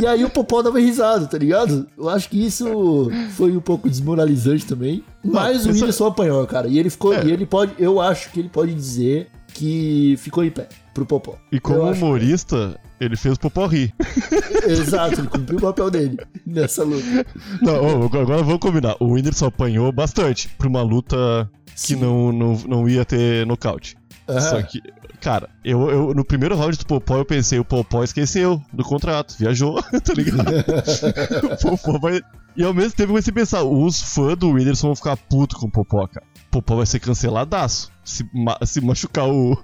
E 0.01 0.07
aí 0.07 0.23
o 0.23 0.29
Popó 0.29 0.61
dava 0.61 0.79
risada, 0.79 1.25
tá 1.27 1.37
ligado? 1.37 1.85
Eu 1.97 2.07
acho 2.07 2.29
que 2.29 2.45
isso 2.45 3.09
foi 3.31 3.55
um 3.57 3.59
pouco 3.59 3.89
desmoralizante 3.89 4.65
também. 4.65 5.03
Mas 5.21 5.65
o 5.65 5.69
essa- 5.69 5.79
Whindersson 5.79 6.05
apanhou, 6.07 6.47
cara. 6.47 6.67
E 6.69 6.79
ele 6.79 6.89
ficou. 6.89 7.13
É. 7.13 7.25
E 7.25 7.31
ele 7.31 7.45
pode. 7.45 7.73
Eu 7.77 7.99
acho 7.99 8.31
que 8.31 8.39
ele 8.39 8.49
pode 8.49 8.73
dizer 8.73 9.27
que 9.63 10.17
ficou 10.17 10.43
em 10.43 10.51
pé 10.51 10.67
pro 10.93 11.05
Popó. 11.05 11.37
E 11.49 11.57
como 11.57 11.89
humorista, 11.89 12.77
ele 12.99 13.15
fez 13.15 13.35
o 13.35 13.39
Popó 13.39 13.65
rir. 13.65 13.93
Exato, 14.67 15.21
ele 15.21 15.27
cumpriu 15.27 15.57
o 15.57 15.61
papel 15.61 15.89
dele 15.89 16.17
nessa 16.45 16.83
luta. 16.83 17.25
Não, 17.61 18.03
agora 18.03 18.43
vamos 18.43 18.59
combinar. 18.59 18.97
O 18.99 19.13
Whindersson 19.13 19.45
apanhou 19.45 19.89
bastante 19.93 20.49
pra 20.57 20.67
uma 20.67 20.81
luta 20.81 21.49
que 21.77 21.95
não, 21.95 22.33
não, 22.33 22.61
não 22.67 22.89
ia 22.89 23.05
ter 23.05 23.45
nocaute. 23.45 23.95
Aham. 24.27 24.41
Só 24.41 24.61
que, 24.63 24.81
cara, 25.21 25.49
eu, 25.63 25.89
eu 25.89 26.13
no 26.13 26.25
primeiro 26.25 26.57
round 26.57 26.77
do 26.77 26.85
Popó 26.85 27.17
eu 27.17 27.25
pensei, 27.25 27.57
o 27.57 27.63
Popó 27.63 28.03
esqueceu 28.03 28.61
do 28.73 28.83
contrato, 28.83 29.33
viajou, 29.39 29.81
tá 30.03 30.13
ligado? 30.13 30.51
o 31.55 31.77
Popó 31.77 31.99
vai. 31.99 32.21
E 32.53 32.63
ao 32.65 32.73
mesmo 32.73 32.91
tempo 32.91 33.03
eu 33.03 33.13
comecei 33.13 33.31
a 33.31 33.35
pensar, 33.35 33.63
os 33.63 34.13
fãs 34.13 34.35
do 34.35 34.51
Whindersson 34.51 34.87
vão 34.87 34.95
ficar 34.95 35.15
puto 35.15 35.55
com 35.55 35.67
o 35.67 35.71
Popó, 35.71 36.05
cara. 36.05 36.25
O 36.47 36.51
Popó 36.51 36.75
vai 36.75 36.85
ser 36.85 36.99
canceladaço. 36.99 37.92
Se, 38.03 38.27
ma- 38.33 38.59
se 38.65 38.81
machucar 38.81 39.27
o. 39.29 39.57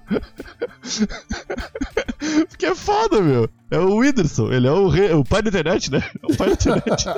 Porque 2.48 2.66
é 2.66 2.74
foda, 2.74 3.20
meu. 3.20 3.48
É 3.70 3.78
o 3.78 3.96
Whindersson, 3.96 4.50
ele 4.52 4.66
é 4.66 4.72
o, 4.72 4.88
rei, 4.88 5.12
o 5.12 5.22
pai 5.24 5.42
da 5.42 5.48
internet, 5.50 5.90
né? 5.90 6.02
É 6.22 6.32
o 6.32 6.36
pai 6.36 6.48
da 6.48 6.54
internet. 6.54 7.04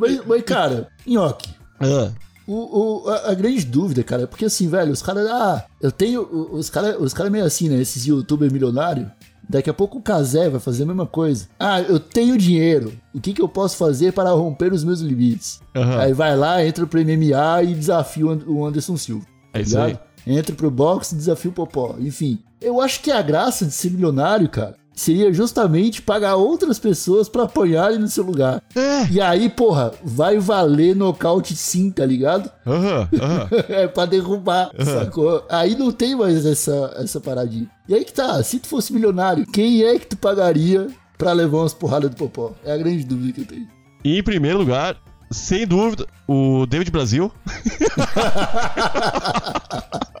Mas, 0.00 0.26
mas, 0.26 0.42
cara, 0.42 0.88
Nhoque, 1.06 1.50
ah, 1.80 2.10
o, 2.46 3.04
o- 3.04 3.08
a, 3.10 3.30
a 3.30 3.34
grande 3.34 3.64
dúvida, 3.64 4.02
cara, 4.02 4.22
é 4.22 4.26
porque 4.26 4.44
assim, 4.46 4.68
velho, 4.68 4.92
os 4.92 5.02
caras. 5.02 5.26
Ah, 5.28 5.64
eu 5.80 5.92
tenho. 5.92 6.22
Os 6.52 6.70
caras 6.70 6.96
os 6.98 7.12
cara 7.14 7.30
meio 7.30 7.44
assim, 7.44 7.68
né? 7.68 7.80
Esses 7.80 8.04
youtubers 8.06 8.52
milionários. 8.52 9.06
Daqui 9.48 9.68
a 9.68 9.74
pouco 9.74 9.98
o 9.98 10.02
Kazé 10.02 10.48
vai 10.48 10.60
fazer 10.60 10.84
a 10.84 10.86
mesma 10.86 11.06
coisa. 11.06 11.46
Ah, 11.58 11.80
eu 11.80 12.00
tenho 12.00 12.36
dinheiro. 12.38 12.92
O 13.14 13.20
que, 13.20 13.32
que 13.34 13.42
eu 13.42 13.48
posso 13.48 13.76
fazer 13.76 14.12
para 14.12 14.30
romper 14.30 14.72
os 14.72 14.82
meus 14.84 15.00
limites? 15.00 15.60
aham. 15.74 15.98
Aí 16.00 16.12
vai 16.12 16.36
lá, 16.36 16.64
entra 16.64 16.86
pro 16.86 17.00
MMA 17.00 17.62
e 17.64 17.74
desafia 17.74 18.26
o 18.26 18.30
And- 18.30 18.44
o 18.46 18.64
Anderson 18.66 18.96
Silva. 18.96 19.26
É 19.52 19.60
isso 19.60 19.78
aí. 19.78 19.98
Entra 20.26 20.54
pro 20.54 20.70
boxe 20.70 21.14
e 21.14 21.18
desafia 21.18 21.50
o 21.50 21.54
Popó. 21.54 21.96
Enfim, 21.98 22.38
eu 22.60 22.80
acho 22.80 23.00
que 23.02 23.10
a 23.10 23.20
graça 23.20 23.66
de 23.66 23.72
ser 23.72 23.90
milionário, 23.90 24.48
cara, 24.48 24.76
seria 24.94 25.32
justamente 25.32 26.02
pagar 26.02 26.36
outras 26.36 26.78
pessoas 26.78 27.28
pra 27.28 27.44
apanharem 27.44 27.98
no 27.98 28.08
seu 28.08 28.24
lugar. 28.24 28.62
É. 28.74 29.06
E 29.10 29.20
aí, 29.20 29.48
porra, 29.48 29.92
vai 30.02 30.38
valer 30.38 30.94
nocaute 30.94 31.56
sim, 31.56 31.90
tá 31.90 32.06
ligado? 32.06 32.50
Aham, 32.66 33.08
aham. 33.20 33.48
é 33.68 33.88
pra 33.88 34.06
derrubar, 34.06 34.70
sacou? 34.84 35.44
Aí 35.48 35.76
não 35.76 35.90
tem 35.90 36.14
mais 36.14 36.46
essa, 36.46 36.94
essa 36.96 37.20
paradinha. 37.20 37.68
E 37.88 37.94
aí 37.94 38.04
que 38.04 38.12
tá, 38.12 38.42
se 38.42 38.58
tu 38.58 38.68
fosse 38.68 38.92
milionário, 38.92 39.46
quem 39.46 39.82
é 39.82 39.98
que 39.98 40.06
tu 40.06 40.16
pagaria 40.16 40.88
pra 41.18 41.32
levar 41.32 41.58
umas 41.58 41.74
porradas 41.74 42.10
do 42.10 42.16
Popó? 42.16 42.52
É 42.64 42.72
a 42.72 42.76
grande 42.76 43.04
dúvida 43.04 43.32
que 43.32 43.40
eu 43.40 43.46
tenho. 43.46 43.68
Em 44.04 44.22
primeiro 44.22 44.58
lugar, 44.58 44.96
sem 45.30 45.66
dúvida, 45.66 46.06
o 46.28 46.66
David 46.66 46.90
Brasil. 46.90 47.32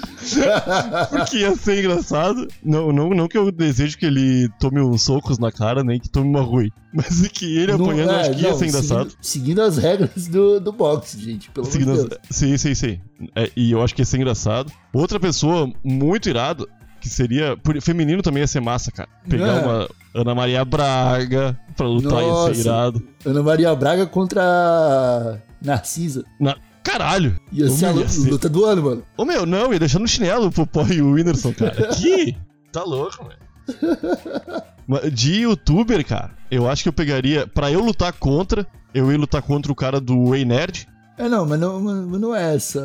Porque 1.10 1.38
ia 1.38 1.54
ser 1.56 1.80
engraçado. 1.80 2.46
Não, 2.62 2.92
não, 2.92 3.10
não 3.10 3.28
que 3.28 3.36
eu 3.38 3.50
desejo 3.50 3.96
que 3.98 4.06
ele 4.06 4.48
tome 4.58 4.80
uns 4.80 5.02
socos 5.02 5.38
na 5.38 5.50
cara, 5.50 5.82
nem 5.82 5.98
que 5.98 6.08
tome 6.08 6.28
uma 6.28 6.42
ruim. 6.42 6.70
Mas 6.92 7.26
que 7.28 7.56
ele 7.58 7.72
Não- 7.76 7.84
apanhando, 7.84 8.10
é, 8.12 8.20
acho 8.20 8.30
que 8.32 8.42
ia 8.42 8.50
não, 8.50 8.58
ser 8.58 8.66
engraçado. 8.66 9.10
Seguindo, 9.10 9.16
seguindo 9.22 9.62
as 9.62 9.78
regras 9.78 10.26
do, 10.28 10.60
do 10.60 10.72
boxe, 10.72 11.18
gente, 11.18 11.50
pelo 11.50 11.66
amor 11.66 11.78
de 11.78 11.84
Seguindo 11.84 12.08
Deus. 12.08 12.18
as- 12.28 12.36
Sim, 12.36 12.56
sim, 12.56 12.74
sim. 12.74 13.00
É, 13.34 13.50
e 13.56 13.72
eu 13.72 13.82
acho 13.82 13.94
que 13.94 14.02
ia 14.02 14.06
ser 14.06 14.16
engraçado. 14.18 14.70
Outra 14.92 15.18
pessoa 15.20 15.70
muito 15.84 16.28
irada, 16.28 16.66
que 17.00 17.08
seria. 17.08 17.56
por- 17.56 17.80
Feminino 17.80 18.22
também 18.22 18.42
ia 18.42 18.46
ser 18.46 18.60
massa, 18.60 18.90
cara. 18.90 19.08
Pegar 19.28 19.46
É. 19.46 19.62
uma 19.64 19.88
Ana 20.14 20.34
Maria 20.34 20.64
Braga 20.64 21.58
pra 21.76 21.86
lutar 21.86 22.22
ia 22.22 22.28
Nossa. 22.28 22.54
ser 22.54 22.60
irado. 22.60 23.02
Ana 23.24 23.42
Maria 23.42 23.74
Braga 23.74 24.06
contra 24.06 25.40
Narcisa. 25.62 26.24
Na... 26.38 26.56
Caralho! 26.82 27.36
Ia 27.52 27.68
ser 27.68 27.86
a 27.86 27.90
lu- 27.92 28.08
ser- 28.08 28.30
luta 28.30 28.48
do 28.48 28.64
ano, 28.64 28.82
mano. 28.82 29.02
Ô 29.16 29.24
meu, 29.24 29.44
não, 29.44 29.72
ia 29.72 29.78
deixar 29.78 29.98
no 29.98 30.08
chinelo 30.08 30.46
o 30.46 30.52
Popó 30.52 30.86
e 30.86 31.00
o 31.02 31.12
Whindersson, 31.12 31.52
cara. 31.52 31.88
Que? 31.94 32.36
Tá 32.72 32.82
louco, 32.84 33.24
velho. 33.24 35.10
De 35.12 35.40
youtuber, 35.42 36.04
cara, 36.06 36.30
eu 36.50 36.68
acho 36.68 36.82
que 36.82 36.88
eu 36.88 36.92
pegaria. 36.92 37.46
Pra 37.46 37.70
eu 37.70 37.80
lutar 37.80 38.12
contra, 38.12 38.66
eu 38.94 39.10
ia 39.12 39.18
lutar 39.18 39.42
contra 39.42 39.70
o 39.70 39.74
cara 39.74 40.00
do 40.00 40.30
Way 40.30 40.44
Nerd. 40.44 40.88
É, 41.20 41.28
não, 41.28 41.44
mas 41.44 41.60
não, 41.60 41.80
mas 41.80 42.20
não 42.20 42.34
é 42.34 42.54
essa 42.54 42.80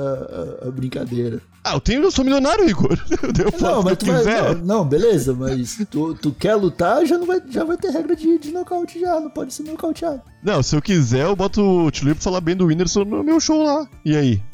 a, 0.62 0.68
a 0.68 0.72
brincadeira. 0.72 1.42
Ah, 1.64 1.74
eu 1.74 1.80
tenho, 1.80 2.04
eu 2.04 2.12
sou 2.12 2.24
milionário, 2.24 2.70
Igor. 2.70 2.92
Eu 3.44 3.52
faço 3.54 3.64
Não, 3.64 3.82
mas 3.82 3.98
tu 3.98 4.06
vai. 4.06 4.18
quiser. 4.18 4.56
Não, 4.58 4.66
não, 4.80 4.86
beleza, 4.86 5.34
mas 5.34 5.80
tu, 5.90 6.14
tu 6.14 6.32
quer 6.32 6.54
lutar, 6.56 7.04
já, 7.06 7.18
não 7.18 7.26
vai, 7.26 7.42
já 7.50 7.64
vai 7.64 7.76
ter 7.76 7.90
regra 7.92 8.16
de, 8.16 8.38
de 8.38 8.52
nocaute 8.52 9.00
já, 9.00 9.20
não 9.20 9.30
pode 9.32 9.52
ser 9.54 9.64
nocauteado. 9.64 10.22
Não, 10.44 10.62
se 10.62 10.76
eu 10.76 10.82
quiser, 10.82 11.26
eu 11.26 11.36
boto 11.36 11.62
o 11.64 11.90
Tio 11.90 12.14
pra 12.14 12.24
falar 12.24 12.42
bem 12.42 12.56
do 12.56 12.66
Whindersson 12.68 13.04
no 13.06 13.24
meu 13.24 13.40
show 13.40 13.64
lá. 13.64 13.88
E 14.04 14.16
aí? 14.16 14.44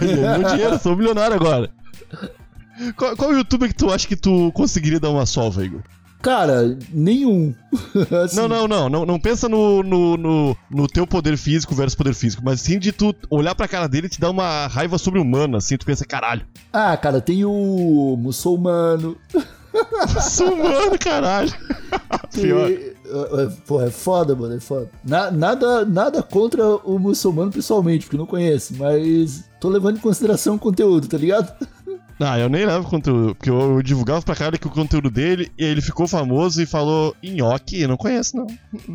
aí, 0.00 0.38
meu 0.38 0.50
dinheiro, 0.50 0.78
sou 0.78 0.94
milionário 0.94 1.34
agora. 1.34 1.68
Qual, 2.96 3.16
qual 3.16 3.32
youtuber 3.32 3.68
que 3.68 3.74
tu 3.74 3.90
acha 3.90 4.06
que 4.06 4.16
tu 4.16 4.52
conseguiria 4.52 5.00
dar 5.00 5.10
uma 5.10 5.26
sova, 5.26 5.64
Igor? 5.64 5.82
Cara, 6.22 6.78
nenhum. 6.92 7.52
Assim, 8.24 8.36
Não, 8.36 8.48
não, 8.48 8.68
não, 8.68 8.88
não, 8.88 9.04
não 9.06 9.18
pensa 9.20 9.48
no, 9.48 9.82
no, 9.82 10.16
no, 10.16 10.56
no 10.70 10.86
teu 10.88 11.06
poder 11.06 11.36
físico 11.36 11.74
versus 11.74 11.94
poder 11.96 12.14
físico, 12.14 12.42
mas 12.44 12.60
sim 12.60 12.78
de 12.78 12.92
tu 12.92 13.14
olhar 13.28 13.54
pra 13.54 13.66
cara 13.68 13.88
dele 13.88 14.06
e 14.06 14.10
te 14.10 14.20
dar 14.20 14.30
uma 14.30 14.66
raiva 14.68 14.98
sobre-humana, 14.98 15.58
assim, 15.58 15.76
tu 15.76 15.84
pensa, 15.84 16.04
caralho, 16.04 16.46
Ah, 16.72 16.96
cara, 16.96 17.20
tem 17.20 17.44
o 17.44 18.16
muçulmano. 18.18 19.16
sou 20.30 20.52
humano, 20.54 20.98
caralho. 20.98 21.52
Pior. 22.32 22.70
E, 22.70 22.74
é, 22.74 23.42
é, 23.42 23.46
Pô, 23.66 23.82
é 23.82 23.90
foda, 23.90 24.34
mano, 24.34 24.54
é 24.54 24.60
foda. 24.60 24.88
Na- 25.04 25.30
nada, 25.30 25.84
nada 25.84 26.22
contra 26.22 26.64
o 26.76 26.98
muçulmano 26.98 27.50
pessoalmente, 27.50 28.04
porque 28.04 28.16
eu 28.16 28.20
não 28.20 28.26
conheço, 28.26 28.74
mas 28.78 29.44
tô 29.60 29.68
levando 29.68 29.96
em 29.96 30.00
consideração 30.00 30.54
o 30.54 30.58
conteúdo, 30.58 31.08
tá 31.08 31.18
ligado? 31.18 31.52
Ah, 32.24 32.38
eu 32.38 32.48
nem 32.48 32.64
levo 32.64 32.88
conteúdo, 32.88 33.34
porque 33.34 33.50
eu, 33.50 33.76
eu 33.76 33.82
divulgava 33.82 34.22
pra 34.22 34.34
cara 34.34 34.56
que 34.58 34.66
o 34.66 34.70
conteúdo 34.70 35.10
dele, 35.10 35.50
e 35.58 35.64
ele 35.64 35.80
ficou 35.80 36.06
famoso 36.06 36.60
e 36.62 36.66
falou 36.66 37.14
nhoque, 37.22 37.80
eu 37.80 37.88
não 37.88 37.96
conheço, 37.96 38.36
não. 38.36 38.46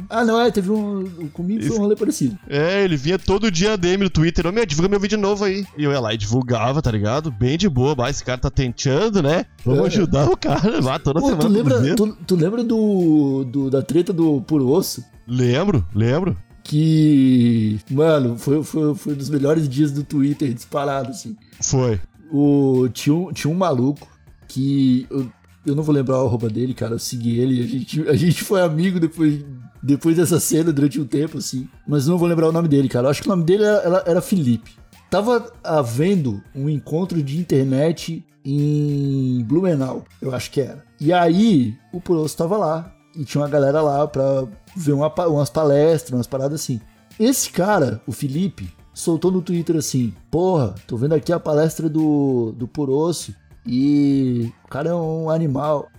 Ah, 0.10 0.24
não, 0.26 0.40
é, 0.40 0.50
teve 0.52 0.72
um. 0.72 1.30
Comigo 1.34 1.64
foi 1.66 1.76
um 1.78 1.82
rolê 1.82 1.96
parecido. 1.96 2.38
É, 2.50 2.84
ele 2.84 2.96
vinha 2.98 3.18
todo 3.20 3.52
dia 3.52 3.78
DM 3.78 4.04
no 4.04 4.10
Twitter, 4.10 4.46
ô 4.48 4.52
meu, 4.52 4.66
divulga 4.66 4.90
meu 4.90 5.00
vídeo 5.00 5.18
novo 5.18 5.44
aí. 5.46 5.66
E 5.78 5.84
eu 5.84 5.92
ia 5.92 6.00
lá 6.00 6.14
e 6.14 6.18
divulgava, 6.18 6.82
tá 6.82 6.92
ligado? 6.92 7.32
Bem 7.32 7.58
de 7.58 7.68
boa, 7.70 7.96
mas 7.98 8.18
esse 8.18 8.26
cara 8.26 8.38
tá 8.40 8.50
tentando, 8.50 9.22
né? 9.22 9.46
Vamos 9.66 9.84
É. 9.84 9.88
ajudar 9.88 10.30
o 10.30 10.38
cara 10.38 10.80
lá 10.82 10.98
toda 11.00 11.20
Pô, 11.20 11.28
semana. 11.28 11.44
tu 11.44 11.50
lembra, 11.54 11.96
tu, 11.96 12.18
tu 12.28 12.36
lembra 12.36 12.64
do, 12.64 13.44
do- 13.46 13.70
da 13.70 13.82
treta 13.82 14.14
do 14.14 14.42
Puro 14.42 14.68
Osso? 14.70 15.04
Lembro, 15.28 15.86
lembro. 15.94 16.38
Que, 16.64 17.80
mano, 17.90 18.38
foi, 18.38 18.64
foi, 18.64 18.94
foi 18.96 19.14
um 19.14 19.16
dos 19.18 19.30
melhores 19.30 19.68
dias 19.70 19.92
do 19.92 20.04
Twitter 20.04 20.54
disparado, 20.54 21.10
assim. 21.12 21.36
Foi. 21.62 22.00
O, 22.32 22.88
tinha, 22.94 23.16
um, 23.16 23.32
tinha 23.32 23.52
um 23.54 23.58
maluco 23.58 24.08
que. 24.48 25.06
Eu, 25.10 25.30
eu 25.66 25.76
não 25.76 25.84
vou 25.84 25.94
lembrar 25.94 26.22
o 26.24 26.28
arroba 26.28 26.50
dele, 26.50 26.74
cara. 26.74 26.96
Eu 26.96 27.00
segui 27.00 27.40
ele. 27.40 27.62
A 27.64 27.68
gente, 27.68 28.10
a 28.10 28.16
gente 28.16 28.44
foi 28.44 28.62
amigo 28.62 29.00
depois, 29.00 29.44
depois 29.84 30.16
dessa 30.18 30.40
cena 30.40 30.72
durante 30.72 31.00
um 31.00 31.06
tempo, 31.06 31.38
assim. 31.38 31.68
Mas 31.88 32.08
não 32.08 32.18
vou 32.18 32.28
lembrar 32.28 32.48
o 32.50 32.52
nome 32.54 32.68
dele, 32.68 32.88
cara. 32.90 33.08
Eu 33.08 33.12
acho 33.12 33.22
que 33.22 33.28
o 33.28 33.32
nome 33.32 33.44
dele 33.44 33.64
era, 33.64 34.04
era- 34.06 34.22
Felipe. 34.22 34.72
Tava 35.10 35.52
havendo 35.64 36.42
um 36.54 36.70
encontro 36.70 37.22
de 37.24 37.38
internet 37.38 38.26
em 38.44 39.44
Blumenau, 39.44 40.04
eu 40.22 40.34
acho 40.34 40.52
que 40.52 40.62
era. 40.62 40.84
E 41.00 41.12
aí, 41.14 41.76
o 41.94 42.00
Puroso 42.02 42.36
tava 42.36 42.58
lá. 42.58 42.94
E 43.16 43.24
tinha 43.26 43.42
uma 43.42 43.50
galera 43.50 43.82
lá 43.82 44.08
pra 44.08 44.46
ver 44.76 44.92
uma 44.94 45.08
umas 45.28 45.50
palestras, 45.50 46.12
umas 46.18 46.28
paradas 46.28 46.62
assim. 46.62 46.80
Esse 47.20 47.50
cara, 47.50 48.00
o 48.06 48.12
Felipe, 48.12 48.70
soltou 48.98 49.32
no 49.32 49.42
Twitter 49.42 49.76
assim: 49.76 50.14
Porra, 50.32 50.74
tô 50.88 50.98
vendo 50.98 51.14
aqui 51.14 51.32
a 51.32 51.40
palestra 51.40 51.88
do, 51.88 52.52
do 52.58 52.68
Purosso 52.68 53.34
e 53.66 54.52
o 54.66 54.68
cara 54.68 54.90
é 54.90 54.96
um 54.96 55.30
animal. 55.30 55.90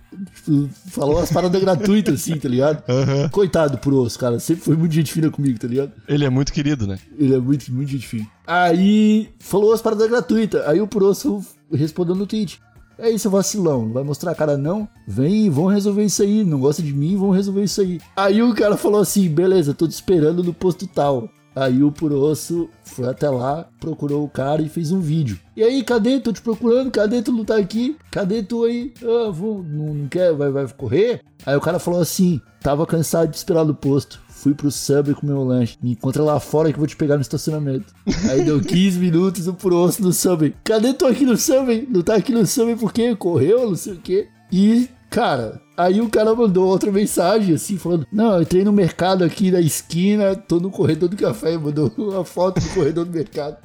Falou 0.87 1.17
umas 1.17 1.31
paradas 1.31 1.61
gratuitas 1.61 2.15
assim, 2.15 2.37
tá 2.37 2.49
ligado? 2.49 2.83
Aham. 2.89 3.29
Coitado 3.29 3.73
do 3.73 3.77
Purosso, 3.77 4.17
cara. 4.19 4.39
Sempre 4.39 4.63
foi 4.63 4.75
muito 4.75 4.93
gente 4.93 5.13
fina 5.13 5.29
comigo, 5.29 5.57
tá 5.59 5.67
ligado? 5.67 5.91
Ele 6.07 6.25
é 6.25 6.29
muito 6.29 6.51
querido, 6.51 6.85
né? 6.85 6.99
Ele 7.17 7.35
é 7.35 7.39
muito, 7.39 7.71
muito 7.71 7.89
gente 7.89 8.07
fina. 8.07 8.27
Aí 8.45 9.29
falou 9.39 9.71
as 9.71 9.81
paradas 9.81 10.09
gratuitas. 10.09 10.67
Aí 10.67 10.81
o 10.81 10.87
Purosso 10.87 11.45
respondeu 11.71 12.15
no 12.15 12.25
tweet. 12.25 12.59
É 12.97 13.09
isso, 13.09 13.29
vacilão. 13.29 13.85
Não 13.85 13.93
vai 13.93 14.03
mostrar 14.03 14.31
a 14.31 14.35
cara, 14.35 14.57
não? 14.57 14.89
Vem, 15.07 15.49
vão 15.49 15.67
resolver 15.67 16.03
isso 16.03 16.21
aí. 16.21 16.43
Não 16.43 16.59
gosta 16.59 16.81
de 16.83 16.91
mim, 16.91 17.15
vão 17.15 17.29
resolver 17.29 17.63
isso 17.63 17.79
aí. 17.79 18.01
Aí 18.17 18.41
o 18.41 18.53
cara 18.53 18.75
falou 18.75 18.99
assim: 18.99 19.29
beleza, 19.29 19.73
tô 19.73 19.87
te 19.87 19.91
esperando 19.91 20.43
no 20.43 20.53
posto 20.53 20.85
tal. 20.85 21.29
Aí 21.55 21.83
o 21.83 21.91
Purosso 21.91 22.69
foi 22.83 23.07
até 23.07 23.29
lá, 23.29 23.67
procurou 23.79 24.23
o 24.23 24.29
cara 24.29 24.61
e 24.61 24.69
fez 24.69 24.91
um 24.91 24.99
vídeo. 24.99 25.39
E 25.55 25.63
aí, 25.63 25.83
cadê? 25.83 26.19
Tô 26.19 26.31
te 26.31 26.41
procurando, 26.41 26.91
cadê? 26.91 27.21
Tu 27.21 27.31
não 27.31 27.43
tá 27.43 27.57
aqui? 27.57 27.97
Cadê 28.11 28.43
tu 28.43 28.63
aí? 28.63 28.93
Ah, 29.03 29.29
vou, 29.31 29.63
não, 29.63 29.93
não 29.93 30.07
quer? 30.07 30.33
Vai, 30.33 30.51
vai 30.51 30.67
correr? 30.69 31.21
Aí 31.45 31.55
o 31.55 31.61
cara 31.61 31.79
falou 31.79 31.99
assim: 31.99 32.39
tava 32.61 32.85
cansado 32.85 33.29
de 33.29 33.37
esperar 33.37 33.65
no 33.65 33.73
posto. 33.73 34.21
Fui 34.29 34.53
pro 34.53 34.71
Subway 34.71 35.13
comer 35.15 35.33
um 35.33 35.43
lanche. 35.43 35.77
Me 35.81 35.91
encontra 35.91 36.23
lá 36.23 36.39
fora 36.39 36.69
que 36.69 36.75
eu 36.75 36.79
vou 36.79 36.87
te 36.87 36.95
pegar 36.95 37.15
no 37.15 37.21
estacionamento. 37.21 37.93
Aí 38.29 38.43
deu 38.43 38.61
15 38.61 38.97
minutos 38.97 39.47
o 39.47 39.53
Purosso 39.53 40.01
no 40.01 40.13
Subway. 40.13 40.55
Cadê 40.63 40.93
tu 40.93 41.05
aqui 41.05 41.25
no 41.25 41.35
Subway? 41.35 41.85
Não 41.89 42.01
tá 42.01 42.15
aqui 42.15 42.31
no 42.31 42.45
Subway 42.45 42.77
por 42.77 42.93
quê? 42.93 43.13
Correu, 43.15 43.67
não 43.67 43.75
sei 43.75 43.93
o 43.93 43.97
quê. 43.97 44.29
E 44.51 44.87
Cara, 45.09 45.59
aí 45.75 46.01
o 46.01 46.09
cara 46.09 46.35
mandou 46.35 46.67
outra 46.67 46.91
mensagem, 46.91 47.55
assim, 47.55 47.77
falando: 47.77 48.05
Não, 48.11 48.35
eu 48.35 48.41
entrei 48.43 48.63
no 48.63 48.71
mercado 48.71 49.23
aqui 49.23 49.49
na 49.49 49.59
esquina, 49.59 50.35
tô 50.35 50.59
no 50.59 50.69
corredor 50.69 51.09
do 51.09 51.17
café, 51.17 51.57
mandou 51.57 51.91
uma 51.97 52.23
foto 52.23 52.61
do 52.61 52.69
corredor 52.69 53.05
do 53.05 53.11
mercado. 53.11 53.57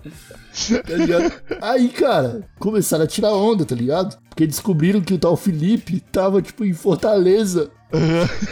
Tá 0.87 0.95
ligado? 0.95 1.33
Aí, 1.61 1.89
cara, 1.89 2.49
começaram 2.59 3.05
a 3.05 3.09
tirar 3.09 3.33
onda, 3.33 3.65
tá 3.65 3.75
ligado? 3.75 4.17
Porque 4.31 4.47
descobriram 4.47 5.01
que 5.01 5.15
o 5.15 5.19
tal 5.19 5.37
Felipe 5.37 6.01
tava, 6.01 6.41
tipo, 6.41 6.65
em 6.65 6.73
Fortaleza. 6.73 7.71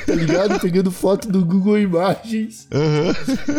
Tá 0.07 0.15
ligado? 0.15 0.61
Pegando 0.61 0.91
foto 0.93 1.29
do 1.29 1.45
Google 1.45 1.79
Imagens 1.79 2.69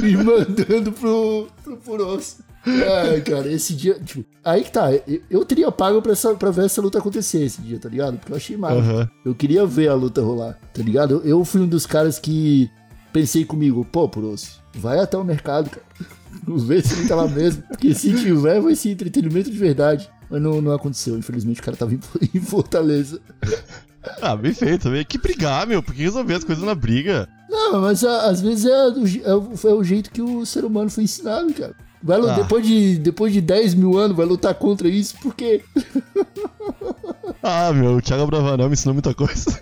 e 0.01 0.15
mandando 0.15 0.93
pro, 0.93 1.47
pro 1.61 1.77
Furoso. 1.77 2.37
Ai, 2.65 3.21
cara, 3.21 3.51
esse 3.51 3.73
dia. 3.73 3.95
Tipo, 3.95 4.23
aí 4.43 4.63
que 4.63 4.71
tá. 4.71 4.91
Eu, 4.93 5.21
eu 5.29 5.45
teria 5.45 5.71
pago 5.71 6.01
pra, 6.01 6.13
essa, 6.13 6.33
pra 6.35 6.51
ver 6.51 6.65
essa 6.65 6.81
luta 6.81 6.97
acontecer 6.99 7.43
esse 7.43 7.61
dia, 7.61 7.77
tá 7.79 7.89
ligado? 7.89 8.17
Porque 8.17 8.31
eu 8.31 8.37
achei 8.37 8.55
mal. 8.57 8.77
Aham. 8.77 9.09
Eu 9.25 9.35
queria 9.35 9.65
ver 9.65 9.89
a 9.89 9.93
luta 9.95 10.21
rolar, 10.21 10.57
tá 10.73 10.81
ligado? 10.81 11.15
Eu, 11.15 11.23
eu 11.39 11.45
fui 11.45 11.61
um 11.61 11.67
dos 11.67 11.85
caras 11.85 12.17
que 12.19 12.69
pensei 13.11 13.43
comigo, 13.45 13.85
pô, 13.91 14.07
Puroso, 14.09 14.47
vai 14.75 14.99
até 14.99 15.17
o 15.17 15.23
mercado, 15.23 15.69
cara. 15.69 15.85
Vê 16.47 16.81
se 16.81 16.93
ele 16.97 17.07
tá 17.07 17.15
lá 17.15 17.27
mesmo. 17.27 17.61
Porque 17.63 17.93
se 17.93 18.11
tiver, 18.13 18.59
vai 18.59 18.75
ser 18.75 18.91
entretenimento 18.91 19.51
de 19.51 19.57
verdade. 19.57 20.09
Mas 20.29 20.41
não, 20.41 20.61
não 20.61 20.71
aconteceu. 20.71 21.17
Infelizmente, 21.17 21.59
o 21.59 21.63
cara 21.63 21.77
tava 21.77 21.93
em, 21.93 21.99
em 22.33 22.39
Fortaleza. 22.41 23.21
Ah, 24.21 24.35
bem 24.35 24.53
feito 24.53 24.83
também. 24.83 25.05
Que 25.05 25.17
brigar, 25.17 25.67
meu. 25.67 25.81
Por 25.83 25.93
que 25.93 26.01
resolver 26.01 26.33
as 26.35 26.43
coisas 26.43 26.63
na 26.63 26.73
briga? 26.75 27.29
Não, 27.49 27.79
mas 27.81 28.03
a- 28.03 28.29
às 28.29 28.41
vezes 28.41 28.65
é, 28.65 28.69
é, 28.69 29.69
é 29.69 29.73
o 29.73 29.83
jeito 29.83 30.09
que 30.11 30.21
o 30.21 30.45
ser 30.45 30.65
humano 30.65 30.89
foi 30.89 31.03
ensinado, 31.03 31.53
cara. 31.53 31.75
Vai, 32.03 32.19
Ah. 32.19 32.33
depois, 32.35 32.65
de, 32.67 32.97
depois 32.97 33.31
de 33.31 33.39
10 33.39 33.73
mil 33.75 33.97
anos, 33.97 34.17
vai 34.17 34.25
lutar 34.25 34.53
contra 34.55 34.89
isso, 34.89 35.15
porque. 35.21 35.63
Ah, 37.45 37.73
meu, 37.73 37.97
o 37.97 38.01
Thiago 38.01 38.25
Bravanel 38.25 38.67
me 38.67 38.73
ensinou 38.73 38.93
muita 38.93 39.13
coisa. 39.13 39.43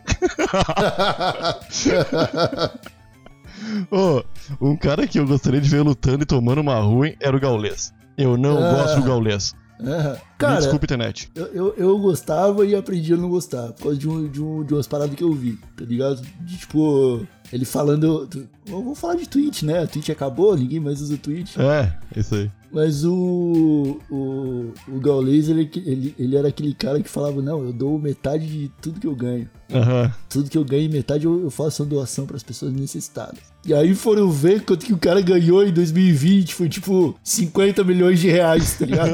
Ô, 3.89 4.23
um 4.59 4.75
cara 4.75 5.07
que 5.07 5.19
eu 5.19 5.25
gostaria 5.25 5.61
de 5.61 5.69
ver 5.69 5.81
lutando 5.81 6.23
e 6.23 6.25
tomando 6.25 6.61
uma 6.61 6.79
ruim 6.79 7.15
era 7.19 7.35
o 7.35 7.39
Gaulês. 7.39 7.93
Eu 8.17 8.37
não 8.37 8.57
Ah. 8.63 8.71
gosto 8.73 9.01
do 9.01 9.07
Gaulês. 9.07 9.53
Ah, 9.79 10.13
Me 10.13 10.19
cara, 10.37 10.57
desculpe, 10.57 10.85
internet. 10.85 11.31
eu, 11.33 11.45
eu, 11.47 11.73
eu 11.75 11.99
gostava 11.99 12.63
e 12.65 12.75
aprendi 12.75 13.13
a 13.13 13.17
não 13.17 13.29
gostar. 13.29 13.71
Por 13.73 13.83
causa 13.83 13.97
de, 13.97 14.07
um, 14.07 14.27
de, 14.29 14.41
um, 14.41 14.63
de 14.63 14.73
umas 14.75 14.85
paradas 14.87 15.15
que 15.15 15.23
eu 15.23 15.33
vi, 15.33 15.57
tá 15.75 15.83
ligado? 15.83 16.21
De 16.41 16.57
tipo, 16.57 17.25
ele 17.51 17.65
falando. 17.65 18.29
Eu 18.65 18.81
vou 18.81 18.95
falar 18.95 19.15
de 19.15 19.27
Twitch, 19.27 19.63
né? 19.63 19.79
A 19.83 19.87
Twitch 19.87 20.09
acabou, 20.09 20.55
ninguém 20.55 20.79
mais 20.79 21.01
usa 21.01 21.17
Twitch. 21.17 21.57
É, 21.57 21.93
isso 22.15 22.35
aí. 22.35 22.49
Mas 22.71 23.03
o. 23.03 23.99
O, 24.09 24.71
o 24.87 24.99
Gaules, 24.99 25.49
ele, 25.49 25.69
ele, 25.85 26.15
ele 26.17 26.37
era 26.37 26.47
aquele 26.47 26.73
cara 26.73 27.01
que 27.01 27.09
falava: 27.09 27.41
Não, 27.41 27.61
eu 27.63 27.73
dou 27.73 27.99
metade 27.99 28.47
de 28.47 28.71
tudo 28.81 28.99
que 28.99 29.07
eu 29.07 29.15
ganho. 29.15 29.49
Aham. 29.73 30.13
Tudo 30.29 30.49
que 30.49 30.57
eu 30.57 30.63
ganho, 30.63 30.89
metade 30.89 31.25
eu, 31.25 31.43
eu 31.43 31.51
faço 31.51 31.83
uma 31.83 31.89
doação 31.89 32.25
pras 32.25 32.43
pessoas 32.43 32.71
necessitadas. 32.71 33.39
E 33.65 33.73
aí 33.73 33.93
foram 33.93 34.31
ver 34.31 34.63
quanto 34.63 34.85
que 34.85 34.93
o 34.93 34.97
cara 34.97 35.19
ganhou 35.19 35.63
em 35.65 35.73
2020. 35.73 36.55
Foi 36.55 36.69
tipo 36.69 37.15
50 37.21 37.83
milhões 37.83 38.19
de 38.19 38.29
reais, 38.29 38.77
tá 38.77 38.85
ligado? 38.85 39.11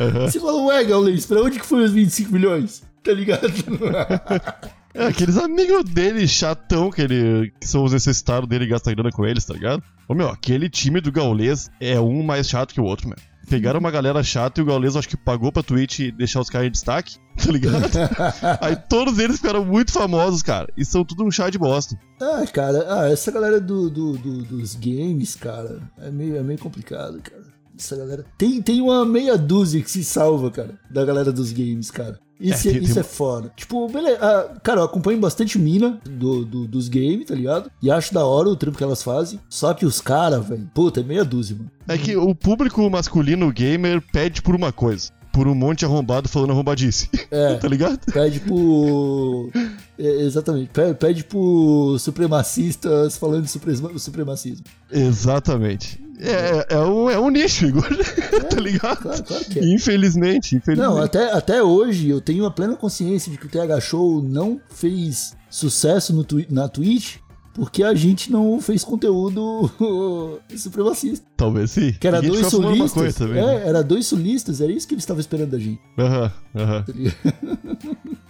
aham. 0.00 0.26
Você 0.26 0.40
falou, 0.40 0.66
ué, 0.66 0.82
Gaules, 0.84 1.26
pra 1.26 1.42
onde 1.42 1.58
que 1.58 1.66
foi 1.66 1.84
os 1.84 1.90
25 1.92 2.32
milhões? 2.32 2.82
Tá 3.02 3.12
ligado? 3.12 3.52
É, 4.94 5.06
aqueles 5.06 5.36
amigos 5.36 5.84
dele, 5.84 6.26
chatão, 6.28 6.90
que 6.90 7.02
ele. 7.02 7.52
que 7.60 7.66
são 7.66 7.82
os 7.84 7.92
necessitados 7.92 8.48
dele 8.48 8.66
gastam 8.66 8.94
grana 8.94 9.10
com 9.10 9.26
eles, 9.26 9.44
tá 9.44 9.52
ligado? 9.54 9.82
Ô 10.08 10.14
meu, 10.14 10.28
aquele 10.28 10.68
time 10.70 11.00
do 11.00 11.10
Gaulês 11.10 11.68
é 11.80 11.98
um 12.00 12.22
mais 12.22 12.48
chato 12.48 12.72
que 12.72 12.80
o 12.80 12.84
outro, 12.84 13.08
meu. 13.08 13.16
Pegaram 13.48 13.78
uma 13.78 13.90
galera 13.90 14.22
chata 14.22 14.58
e 14.60 14.62
o 14.62 14.66
Gaulês 14.66 14.96
acho 14.96 15.06
que 15.08 15.18
pagou 15.18 15.52
pra 15.52 15.62
Twitch 15.62 16.10
deixar 16.16 16.40
os 16.40 16.48
caras 16.48 16.68
em 16.68 16.70
destaque, 16.70 17.16
tá 17.36 17.50
ligado? 17.52 17.90
Aí 18.62 18.74
todos 18.88 19.18
eles 19.18 19.36
ficaram 19.36 19.64
muito 19.64 19.92
famosos, 19.92 20.42
cara. 20.42 20.66
E 20.76 20.84
são 20.84 21.04
tudo 21.04 21.24
um 21.24 21.30
chá 21.30 21.50
de 21.50 21.58
bosta. 21.58 21.98
ah, 22.22 22.44
cara, 22.50 22.86
ah, 22.88 23.10
essa 23.10 23.30
galera 23.30 23.60
do, 23.60 23.90
do- 23.90 24.16
do- 24.16 24.42
dos 24.44 24.74
games, 24.76 25.34
cara, 25.34 25.82
é 25.98 26.10
meio, 26.10 26.36
é 26.36 26.42
meio 26.42 26.58
complicado, 26.58 27.20
cara. 27.20 27.44
Essa 27.78 27.96
galera. 27.96 28.24
Tem, 28.38 28.62
tem 28.62 28.80
uma 28.80 29.04
meia 29.04 29.36
dúzia 29.36 29.82
que 29.82 29.90
se 29.90 30.04
salva, 30.04 30.50
cara, 30.50 30.78
da 30.88 31.04
galera 31.04 31.32
dos 31.32 31.50
games, 31.52 31.90
cara. 31.90 32.18
Isso, 32.40 32.68
É, 32.68 32.72
é, 32.72 32.78
isso 32.78 32.98
é 32.98 33.02
foda. 33.02 33.52
Tipo, 33.56 33.88
beleza. 33.88 34.18
ah, 34.20 34.58
cara, 34.62 34.80
eu 34.80 34.84
acompanho 34.84 35.18
bastante 35.20 35.58
mina 35.58 35.98
do, 36.04 36.44
do- 36.44 36.66
dos 36.66 36.88
games, 36.88 37.26
tá 37.26 37.34
ligado? 37.34 37.70
E 37.80 37.90
acho 37.90 38.12
da 38.12 38.24
hora 38.26 38.48
o 38.48 38.56
trampo 38.56 38.76
que 38.76 38.84
elas 38.84 39.02
fazem. 39.02 39.38
Só 39.48 39.72
que 39.72 39.86
os 39.86 40.00
caras, 40.00 40.44
velho, 40.46 40.68
puta, 40.74 41.00
é 41.00 41.02
meia 41.04 41.24
dúzia, 41.24 41.56
mano. 41.56 41.70
É 41.86 41.96
que 41.96 42.16
o 42.16 42.34
público 42.34 42.88
masculino 42.90 43.50
gamer 43.52 44.02
pede 44.12 44.42
por 44.42 44.54
uma 44.54 44.72
coisa. 44.72 45.10
Por 45.32 45.48
um 45.48 45.54
monte 45.54 45.84
arrombado 45.84 46.28
falando 46.28 46.50
arrombadice. 46.52 47.08
É. 47.30 47.54
tá 47.58 47.66
ligado? 47.66 47.98
Pede 48.12 48.38
pro. 48.40 49.50
É, 49.98 50.22
exatamente. 50.22 50.68
Pede, 50.72 50.94
pede 50.94 51.24
pro 51.24 51.96
supremacistas 51.98 53.16
falando 53.16 53.42
de 53.42 53.50
suprema- 53.50 53.98
supremacismo. 53.98 54.64
Exatamente. 54.92 56.03
É, 56.18 56.74
é, 56.74 56.78
um, 56.78 57.10
é 57.10 57.18
um 57.18 57.30
nicho, 57.30 57.66
Igor. 57.66 57.84
tá 58.48 58.60
ligado? 58.60 58.96
Claro, 58.98 59.24
claro 59.24 59.44
que 59.44 59.58
é. 59.58 59.74
Infelizmente, 59.74 60.56
infelizmente. 60.56 60.94
Não, 60.94 61.02
até, 61.02 61.32
até 61.32 61.62
hoje 61.62 62.08
eu 62.08 62.20
tenho 62.20 62.46
a 62.46 62.50
plena 62.50 62.76
consciência 62.76 63.30
de 63.30 63.38
que 63.38 63.46
o 63.46 63.48
TH 63.48 63.80
Show 63.80 64.22
não 64.22 64.60
fez 64.68 65.36
sucesso 65.50 66.12
no 66.12 66.26
na 66.50 66.68
Twitch 66.68 67.16
porque 67.54 67.84
a 67.84 67.94
gente 67.94 68.32
não 68.32 68.60
fez 68.60 68.82
conteúdo 68.82 69.70
supremacista. 70.56 71.24
Talvez 71.36 71.70
sim. 71.70 71.92
Que 71.92 72.08
era 72.08 72.20
dois 72.20 72.48
sulistas. 72.48 72.94
maconha 72.94 73.12
também, 73.12 73.42
é, 73.42 73.46
né? 73.46 73.68
era 73.68 73.82
dois 73.82 74.06
sulistas, 74.06 74.60
era 74.60 74.72
isso 74.72 74.88
que 74.88 74.94
eles 74.94 75.04
estavam 75.04 75.20
esperando 75.20 75.50
da 75.50 75.58
gente. 75.58 75.80
Aham, 75.96 76.32
aham. 76.54 76.82
tá 76.82 76.92
ligado? 76.92 77.16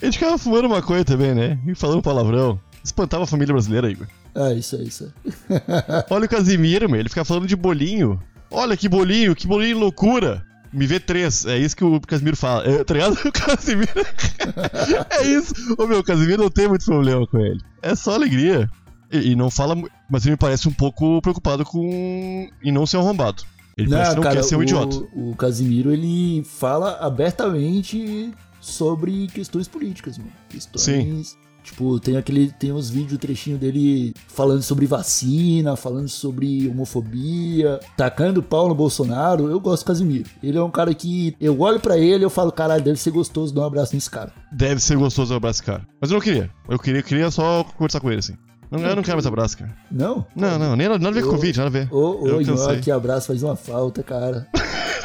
A 0.00 0.06
gente 0.06 0.18
ficava 0.18 0.38
fumando 0.38 0.66
maconha 0.66 1.04
também, 1.04 1.34
né? 1.34 1.58
E 1.66 1.74
falando 1.74 2.00
palavrão. 2.00 2.58
Espantava 2.82 3.24
a 3.24 3.26
família 3.26 3.52
brasileira, 3.52 3.90
Igor. 3.90 4.06
Ah, 4.34 4.52
isso 4.52 4.76
aí, 4.76 4.88
isso 4.88 5.04
aí. 5.04 5.60
Olha 6.10 6.26
o 6.26 6.28
Casimiro, 6.28 6.88
meu. 6.88 7.00
Ele 7.00 7.08
fica 7.08 7.24
falando 7.24 7.46
de 7.46 7.56
bolinho. 7.56 8.20
Olha 8.50 8.76
que 8.76 8.88
bolinho, 8.88 9.34
que 9.34 9.46
bolinho 9.46 9.78
loucura. 9.78 10.44
Me 10.72 10.86
vê 10.86 11.00
três. 11.00 11.44
É 11.46 11.58
isso 11.58 11.76
que 11.76 11.84
o 11.84 12.00
Casimiro 12.00 12.36
fala. 12.36 12.64
É, 12.64 12.84
tá 12.84 12.94
ligado? 12.94 13.18
O 13.26 13.32
Casimiro. 13.32 13.90
é 15.10 15.26
isso. 15.26 15.54
Ô 15.78 15.86
meu, 15.86 15.98
o 15.98 16.04
Casimiro 16.04 16.42
não 16.42 16.50
tem 16.50 16.68
muito 16.68 16.84
problema 16.84 17.26
com 17.26 17.38
ele. 17.38 17.60
É 17.82 17.94
só 17.94 18.14
alegria. 18.14 18.68
E, 19.10 19.32
e 19.32 19.36
não 19.36 19.50
fala. 19.50 19.74
Mas 20.08 20.24
ele 20.24 20.32
me 20.32 20.36
parece 20.36 20.68
um 20.68 20.72
pouco 20.72 21.20
preocupado 21.20 21.64
com. 21.64 22.48
em 22.62 22.72
não 22.72 22.86
ser 22.86 22.98
arrombado. 22.98 23.42
Ele 23.76 23.90
parece 23.90 24.10
que 24.10 24.16
não 24.16 24.32
quer 24.32 24.44
ser 24.44 24.56
um 24.56 24.60
o, 24.60 24.62
idiota. 24.62 24.96
O 25.14 25.34
Casimiro, 25.36 25.92
ele 25.92 26.44
fala 26.44 26.98
abertamente 27.00 28.32
sobre 28.60 29.26
questões 29.28 29.66
políticas, 29.66 30.18
mano. 30.18 30.32
Questões. 30.48 31.36
Tipo, 31.62 31.98
tem 32.00 32.16
aquele. 32.16 32.50
Tem 32.52 32.72
uns 32.72 32.90
vídeos, 32.90 33.18
trechinho 33.18 33.58
dele 33.58 34.14
falando 34.28 34.62
sobre 34.62 34.86
vacina, 34.86 35.76
falando 35.76 36.08
sobre 36.08 36.68
homofobia, 36.68 37.80
tacando 37.96 38.42
pau 38.42 38.68
no 38.68 38.74
Bolsonaro. 38.74 39.48
Eu 39.48 39.60
gosto 39.60 39.84
do 39.84 39.86
Casimiro. 39.86 40.28
Ele 40.42 40.58
é 40.58 40.62
um 40.62 40.70
cara 40.70 40.94
que. 40.94 41.36
Eu 41.40 41.60
olho 41.60 41.80
pra 41.80 41.98
ele 41.98 42.22
e 42.22 42.26
eu 42.26 42.30
falo, 42.30 42.52
caralho, 42.52 42.82
deve 42.82 42.98
ser 42.98 43.10
gostoso 43.10 43.54
dar 43.54 43.62
um 43.62 43.66
abraço 43.66 43.94
nesse 43.94 44.10
cara. 44.10 44.32
Deve 44.52 44.80
ser 44.80 44.96
gostoso 44.96 45.32
o 45.32 45.36
abraço, 45.36 45.62
cara. 45.62 45.86
Mas 46.00 46.10
eu 46.10 46.14
não 46.14 46.20
queria. 46.20 46.50
Eu 46.68 46.78
queria, 46.78 47.02
queria 47.02 47.30
só 47.30 47.64
conversar 47.76 48.00
com 48.00 48.10
ele, 48.10 48.20
assim. 48.20 48.36
Não, 48.70 48.78
eu 48.80 48.96
não 48.96 49.02
quero 49.02 49.16
mais 49.16 49.26
abraço, 49.26 49.58
cara. 49.58 49.74
Não? 49.90 50.24
Não, 50.34 50.58
não, 50.58 50.76
nem 50.76 50.88
nada 50.88 51.08
a 51.08 51.10
ver 51.10 51.22
com 51.22 51.28
Eu- 51.28 51.32
Covid, 51.32 51.58
nada 51.58 51.68
a 51.68 51.72
ver. 51.72 51.92
Ô, 51.92 52.36
ô, 52.38 52.80
que 52.80 52.90
abraço 52.90 53.26
faz 53.28 53.42
uma 53.42 53.56
falta, 53.56 54.02
cara. 54.02 54.46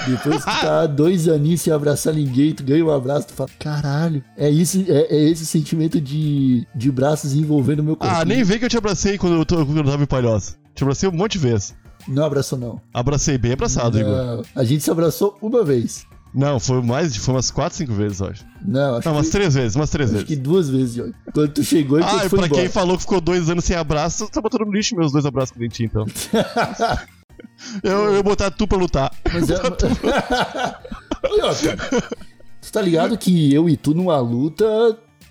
Depois 0.08 0.46
que 0.46 0.62
tá 0.62 0.86
dois 0.88 1.28
aninhos 1.28 1.62
sem 1.62 1.74
abraçar 1.74 2.14
ninguém, 2.14 2.54
tu 2.54 2.64
ganha 2.64 2.86
um 2.86 2.92
abraço, 2.92 3.28
tu 3.28 3.34
fala, 3.34 3.50
caralho, 3.60 4.24
é 4.38 4.50
isso, 4.50 4.86
é, 4.88 5.16
é 5.16 5.30
esse 5.30 5.46
sentimento 5.46 6.00
de, 6.00 6.68
de 6.76 6.92
braços 6.92 7.34
envolvendo 7.34 7.80
o 7.80 7.84
meu 7.84 7.96
corpo. 7.96 8.14
Ah, 8.16 8.24
nem 8.24 8.44
vê 8.44 8.60
que 8.60 8.66
eu 8.66 8.70
te 8.70 8.78
abracei 8.78 9.18
quando 9.18 9.36
eu, 9.36 9.46
tô, 9.46 9.66
quando 9.66 9.78
eu 9.78 9.84
tava 9.84 10.04
em 10.04 10.08
Palhoça. 10.08 10.56
Te 10.76 10.84
abracei 10.84 11.10
um 11.10 11.12
monte 11.14 11.34
de 11.34 11.40
vezes. 11.40 11.74
Não 12.08 12.24
abraçou, 12.24 12.60
não. 12.60 12.80
Abracei 12.94 13.38
bem 13.38 13.54
abraçado, 13.54 14.00
Igor. 14.00 14.12
Não, 14.12 14.44
a 14.54 14.64
gente 14.64 14.84
se 14.84 14.92
abraçou 14.92 15.38
uma 15.42 15.64
vez. 15.64 16.06
Não, 16.36 16.60
foi 16.60 16.82
mais 16.82 17.14
de. 17.14 17.20
Foi 17.20 17.34
umas 17.34 17.50
4, 17.50 17.78
5 17.78 17.94
vezes, 17.94 18.20
eu 18.20 18.28
acho. 18.28 18.46
Não, 18.64 18.98
acho, 18.98 19.08
Não, 19.08 19.16
umas 19.16 19.28
que, 19.28 19.32
3 19.32 19.54
vezes, 19.56 19.76
umas 19.76 19.90
3 19.90 20.10
acho 20.10 20.14
vezes. 20.14 20.28
que 20.28 20.36
duas 20.36 20.70
vezes, 20.70 20.98
Ió. 20.98 21.06
Quando 21.34 21.54
tu 21.54 21.64
chegou 21.64 22.00
e 22.00 22.04
quando 22.04 22.16
Ah, 22.16 22.20
tu 22.20 22.26
e 22.26 22.30
foi 22.30 22.40
pra 22.40 22.48
embora. 22.48 22.62
quem 22.62 22.70
falou 22.70 22.98
que 22.98 23.04
ficou 23.04 23.22
dois 23.22 23.50
anos 23.50 23.64
sem 23.64 23.76
abraço, 23.76 24.28
tá 24.30 24.42
botando 24.42 24.66
no 24.66 24.74
lixo 24.74 24.96
meus 24.96 25.12
dois 25.14 25.26
abraços 25.26 25.56
eu 25.58 25.70
tinha, 25.70 25.88
então. 25.88 26.06
eu, 27.82 27.92
eu 28.06 28.16
ia 28.16 28.24
botar 28.24 28.52
tu 28.52 28.68
pra 28.68 28.78
lutar. 28.78 29.12
Mas 29.34 29.50
é... 29.50 29.56
Tu 32.62 32.72
tá 32.72 32.82
ligado 32.82 33.18
que 33.18 33.54
eu 33.54 33.70
e 33.70 33.78
tu 33.78 33.94
numa 33.94 34.18
luta 34.20 34.66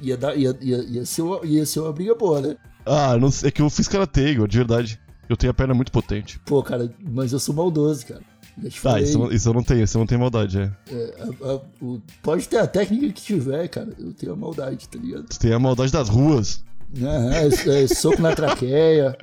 ia, 0.01 0.17
dar, 0.17 0.37
ia, 0.37 0.57
ia, 0.61 0.85
ia, 0.85 1.05
ser, 1.05 1.23
uma, 1.23 1.41
ia 1.45 1.67
ser 1.67 1.81
uma 1.81 1.93
briga 1.93 2.15
boa, 2.15 2.41
né? 2.41 2.57
Ah, 2.87 3.17
não 3.19 3.29
é 3.43 3.51
que 3.51 3.61
eu 3.61 3.69
fiz 3.69 3.89
karatê, 3.89 4.35
de 4.35 4.57
verdade. 4.57 5.01
Eu 5.29 5.37
tenho 5.37 5.51
a 5.51 5.55
perna 5.55 5.75
muito 5.75 5.91
potente. 5.91 6.39
Pô, 6.45 6.63
cara, 6.63 6.93
mas 7.11 7.33
eu 7.33 7.39
sou 7.39 7.55
maldoso, 7.55 8.07
cara. 8.07 8.21
Te 8.61 8.69
Ah, 8.69 8.81
falei. 8.81 9.05
isso, 9.05 9.19
eu 9.19 9.25
não- 9.25 9.33
isso 9.33 9.49
eu 9.49 9.55
não 9.55 9.63
tenho, 9.65 9.83
isso 9.83 9.97
eu 9.97 10.01
não 10.01 10.07
tenho 10.07 10.21
maldade, 10.21 10.59
é. 10.59 10.71
É, 10.93 11.15
a- 11.21 11.53
a- 11.55 11.61
o- 11.83 12.01
pode 12.23 12.47
ter 12.49 12.59
a 12.59 12.67
técnica 12.67 13.13
que 13.13 13.23
tiver, 13.23 13.67
cara. 13.69 13.89
Eu 13.99 14.13
tenho 14.13 14.33
a 14.33 14.37
maldade, 14.37 14.89
tá 14.89 14.99
ligado? 14.99 15.25
Tu 15.25 15.39
tem 15.39 15.53
a 15.53 15.59
maldade 15.59 15.91
das 15.93 16.09
ruas. 16.09 16.63
Aham, 16.97 17.33
é, 17.35 17.83
é 17.83 17.87
soco 17.89 18.23
na 18.23 18.35
traqueia, 18.35 19.17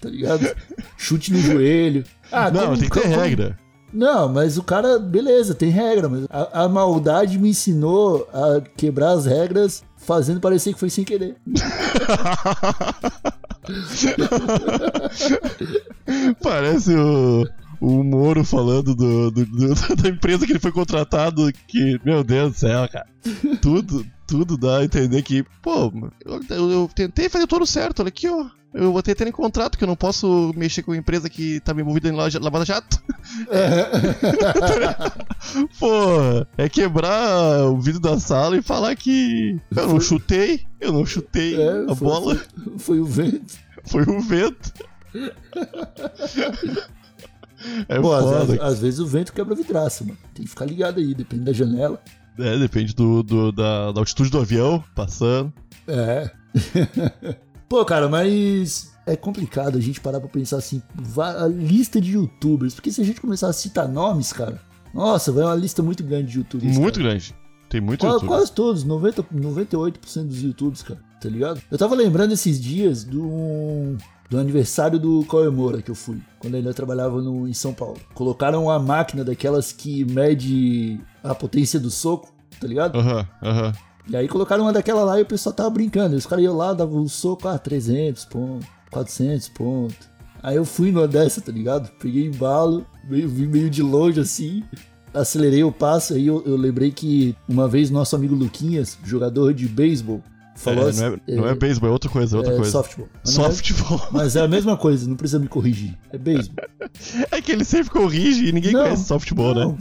tá 0.00 0.08
ligado? 0.10 0.54
Chute 0.98 1.32
no 1.32 1.38
joelho. 1.40 2.04
Ah, 2.30 2.50
não, 2.50 2.66
como- 2.66 2.78
tem 2.78 2.88
que 2.90 2.94
ter 3.00 3.08
como- 3.08 3.16
regra. 3.16 3.58
Não, 3.92 4.28
mas 4.28 4.58
o 4.58 4.62
cara, 4.62 4.98
beleza, 4.98 5.54
tem 5.54 5.70
regra, 5.70 6.08
mas 6.08 6.26
a, 6.28 6.64
a 6.64 6.68
maldade 6.68 7.38
me 7.38 7.48
ensinou 7.50 8.28
a 8.34 8.60
quebrar 8.76 9.12
as 9.12 9.24
regras 9.24 9.82
fazendo 9.96 10.40
parecer 10.40 10.74
que 10.74 10.80
foi 10.80 10.90
sem 10.90 11.04
querer. 11.04 11.36
Parece 16.42 16.94
o, 16.94 17.46
o 17.80 18.02
Moro 18.04 18.44
falando 18.44 18.94
do, 18.94 19.30
do- 19.30 19.46
do- 19.46 19.74
da 20.02 20.08
empresa 20.08 20.46
que 20.46 20.52
ele 20.52 20.58
foi 20.60 20.72
contratado, 20.72 21.50
que, 21.68 22.00
meu 22.04 22.22
Deus 22.24 22.52
do 22.52 22.58
céu, 22.58 22.88
cara. 22.88 23.06
Tudo, 23.60 24.06
tudo 24.26 24.56
dá 24.56 24.78
a 24.78 24.84
entender 24.84 25.22
que, 25.22 25.44
pô, 25.62 25.92
eu, 26.24 26.40
eu- 26.70 26.90
tentei 26.94 27.28
fazer 27.28 27.46
tudo 27.46 27.66
certo, 27.66 28.00
olha 28.00 28.08
aqui, 28.08 28.28
ó. 28.28 28.46
Eu 28.74 28.92
vou 28.92 29.02
ter 29.02 29.14
ter 29.14 29.26
em 29.26 29.32
contrato 29.32 29.78
que 29.78 29.84
eu 29.84 29.88
não 29.88 29.96
posso 29.96 30.52
mexer 30.54 30.82
com 30.82 30.92
a 30.92 30.96
empresa 30.98 31.30
que 31.30 31.60
tá 31.60 31.72
me 31.72 31.80
envolvida 31.80 32.08
em 32.08 32.12
loja- 32.12 32.38
lavada 32.38 32.64
jato. 32.66 33.00
Pô, 35.78 35.86
é 36.58 36.68
quebrar 36.68 37.64
o 37.70 37.80
vidro 37.80 38.00
da 38.00 38.20
sala 38.20 38.54
e 38.56 38.60
falar 38.62 38.94
que 38.96 39.56
eu 39.74 39.88
não 39.88 39.98
chutei, 40.00 40.66
eu 40.78 40.92
não 40.92 41.06
chutei 41.06 41.54
É, 41.58 41.84
a 41.90 41.94
foi- 41.94 42.06
bola, 42.08 42.34
Foi, 42.34 42.78
foi 42.78 43.00
o 43.00 43.06
vento. 43.06 43.54
foi 43.86 44.02
o 44.02 44.20
vento. 44.20 44.72
É 47.88 48.00
Pô, 48.00 48.12
às, 48.12 48.50
às- 48.60 48.78
vezes 48.80 49.00
o 49.00 49.06
vento 49.06 49.32
quebra 49.32 49.54
vidraça, 49.54 50.04
mano. 50.04 50.18
Tem 50.34 50.44
que 50.44 50.50
ficar 50.50 50.64
ligado 50.66 50.98
aí, 50.98 51.14
depende 51.14 51.44
da 51.44 51.52
janela. 51.52 52.00
É, 52.38 52.58
depende 52.58 52.94
do, 52.94 53.22
do- 53.22 53.52
da, 53.52 53.92
da 53.92 54.00
altitude 54.00 54.30
do 54.30 54.38
avião 54.38 54.82
passando. 54.94 55.52
É. 55.88 56.30
Pô, 57.68 57.84
cara, 57.84 58.08
mas 58.08 58.92
é 59.06 59.16
complicado 59.16 59.76
a 59.76 59.80
gente 59.80 60.00
parar 60.00 60.20
pra 60.20 60.28
pensar 60.28 60.58
assim, 60.58 60.80
a 61.40 61.46
lista 61.46 62.00
de 62.00 62.12
youtubers, 62.12 62.74
porque 62.74 62.92
se 62.92 63.00
a 63.00 63.04
gente 63.04 63.20
começar 63.20 63.48
a 63.48 63.52
citar 63.52 63.88
nomes, 63.88 64.32
cara, 64.32 64.60
nossa, 64.94 65.32
vai 65.32 65.44
uma 65.44 65.54
lista 65.54 65.82
muito 65.82 66.02
grande 66.04 66.30
de 66.32 66.38
youtubers. 66.38 66.76
Muito 66.76 66.98
cara. 67.00 67.10
grande. 67.10 67.34
Tem 67.68 67.80
muito 67.80 68.00
Qua- 68.00 68.10
YouTube. 68.12 68.28
Quase 68.28 68.52
todos, 68.52 68.84
90, 68.84 69.22
98% 69.34 70.24
dos 70.28 70.42
youtubers, 70.42 70.82
cara, 70.82 71.00
tá 71.20 71.28
ligado? 71.28 71.60
Eu 71.70 71.76
tava 71.76 71.94
lembrando 71.96 72.32
esses 72.32 72.60
dias 72.60 73.02
do, 73.02 73.96
do 74.28 74.38
aniversário 74.38 74.98
do 74.98 75.24
Cauê 75.24 75.50
Moura 75.50 75.80
que 75.80 75.90
eu 75.90 75.94
fui, 75.94 76.20
quando 76.38 76.54
ele 76.54 76.64
ainda 76.64 76.74
trabalhava 76.74 77.20
no, 77.22 77.46
em 77.48 77.52
São 77.52 77.72
Paulo. 77.72 77.98
Colocaram 78.14 78.64
uma 78.64 78.78
máquina 78.78 79.24
daquelas 79.24 79.72
que 79.72 80.04
mede 80.04 81.00
a 81.22 81.34
potência 81.34 81.78
do 81.78 81.90
soco, 81.90 82.32
tá 82.60 82.66
ligado? 82.66 82.98
Aham, 82.98 83.26
aham. 83.42 83.72
E 84.08 84.16
aí 84.16 84.28
colocaram 84.28 84.64
uma 84.64 84.72
daquela 84.72 85.02
lá 85.04 85.18
e 85.18 85.22
o 85.22 85.26
pessoal 85.26 85.52
tava 85.52 85.70
brincando. 85.70 86.14
E 86.14 86.18
os 86.18 86.26
caras 86.26 86.44
iam 86.44 86.56
lá, 86.56 86.72
davam 86.72 87.00
um 87.00 87.08
soco, 87.08 87.48
ah, 87.48 87.58
300 87.58 88.24
pontos, 88.26 88.68
400 88.90 89.48
pontos. 89.48 90.08
Aí 90.42 90.56
eu 90.56 90.64
fui 90.64 90.92
numa 90.92 91.08
dessa, 91.08 91.40
tá 91.40 91.50
ligado? 91.50 91.90
Peguei 91.98 92.26
embalo, 92.26 92.86
meio, 93.08 93.28
vi 93.28 93.48
meio 93.48 93.68
de 93.68 93.82
longe 93.82 94.20
assim, 94.20 94.62
acelerei 95.12 95.64
o 95.64 95.72
passo. 95.72 96.14
Aí 96.14 96.26
eu, 96.26 96.42
eu 96.46 96.56
lembrei 96.56 96.92
que 96.92 97.34
uma 97.48 97.66
vez 97.66 97.90
nosso 97.90 98.14
amigo 98.14 98.34
Luquinhas, 98.34 98.96
jogador 99.04 99.52
de 99.52 99.66
beisebol, 99.66 100.22
falou 100.56 100.86
É, 100.86 100.90
assim. 100.90 101.00
não 101.00 101.06
é, 101.08 101.20
não 101.36 101.48
é 101.48 101.54
beisebol, 101.54 101.88
é 101.88 101.92
outra 101.92 102.10
coisa, 102.10 102.36
é 102.36 102.38
outra 102.38 102.52
é 102.52 102.56
coisa. 102.56 102.70
softball. 102.72 103.08
Mas 103.24 103.32
é- 103.38 103.42
Softball. 103.42 104.08
Mas 104.12 104.36
é 104.36 104.40
a 104.40 104.48
mesma 104.48 104.76
coisa, 104.76 105.08
não 105.08 105.16
precisa 105.16 105.38
me 105.38 105.48
corrigir. 105.48 105.96
É 106.12 106.18
beisebol. 106.18 106.64
É 107.30 107.40
que 107.42 107.52
ele 107.52 107.64
sempre 107.64 107.90
corrige 107.90 108.46
e 108.46 108.52
ninguém 108.52 108.72
Não, 108.72 108.82
conhece 108.82 109.04
softball, 109.04 109.54
né? 109.54 109.64
Não, 109.64 109.78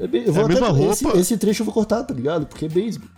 É 0.00 0.06
be- 0.06 0.24
eu 0.26 0.32
vou 0.32 0.42
a 0.42 0.46
até- 0.46 0.54
mesma 0.54 0.68
esse, 0.90 1.04
roupa. 1.04 1.18
esse 1.18 1.36
trecho 1.36 1.62
eu 1.62 1.64
vou 1.64 1.74
cortar, 1.74 2.02
tá 2.04 2.14
ligado? 2.14 2.46
Porque 2.46 2.64
é 2.66 2.68
beisebol. 2.68 3.08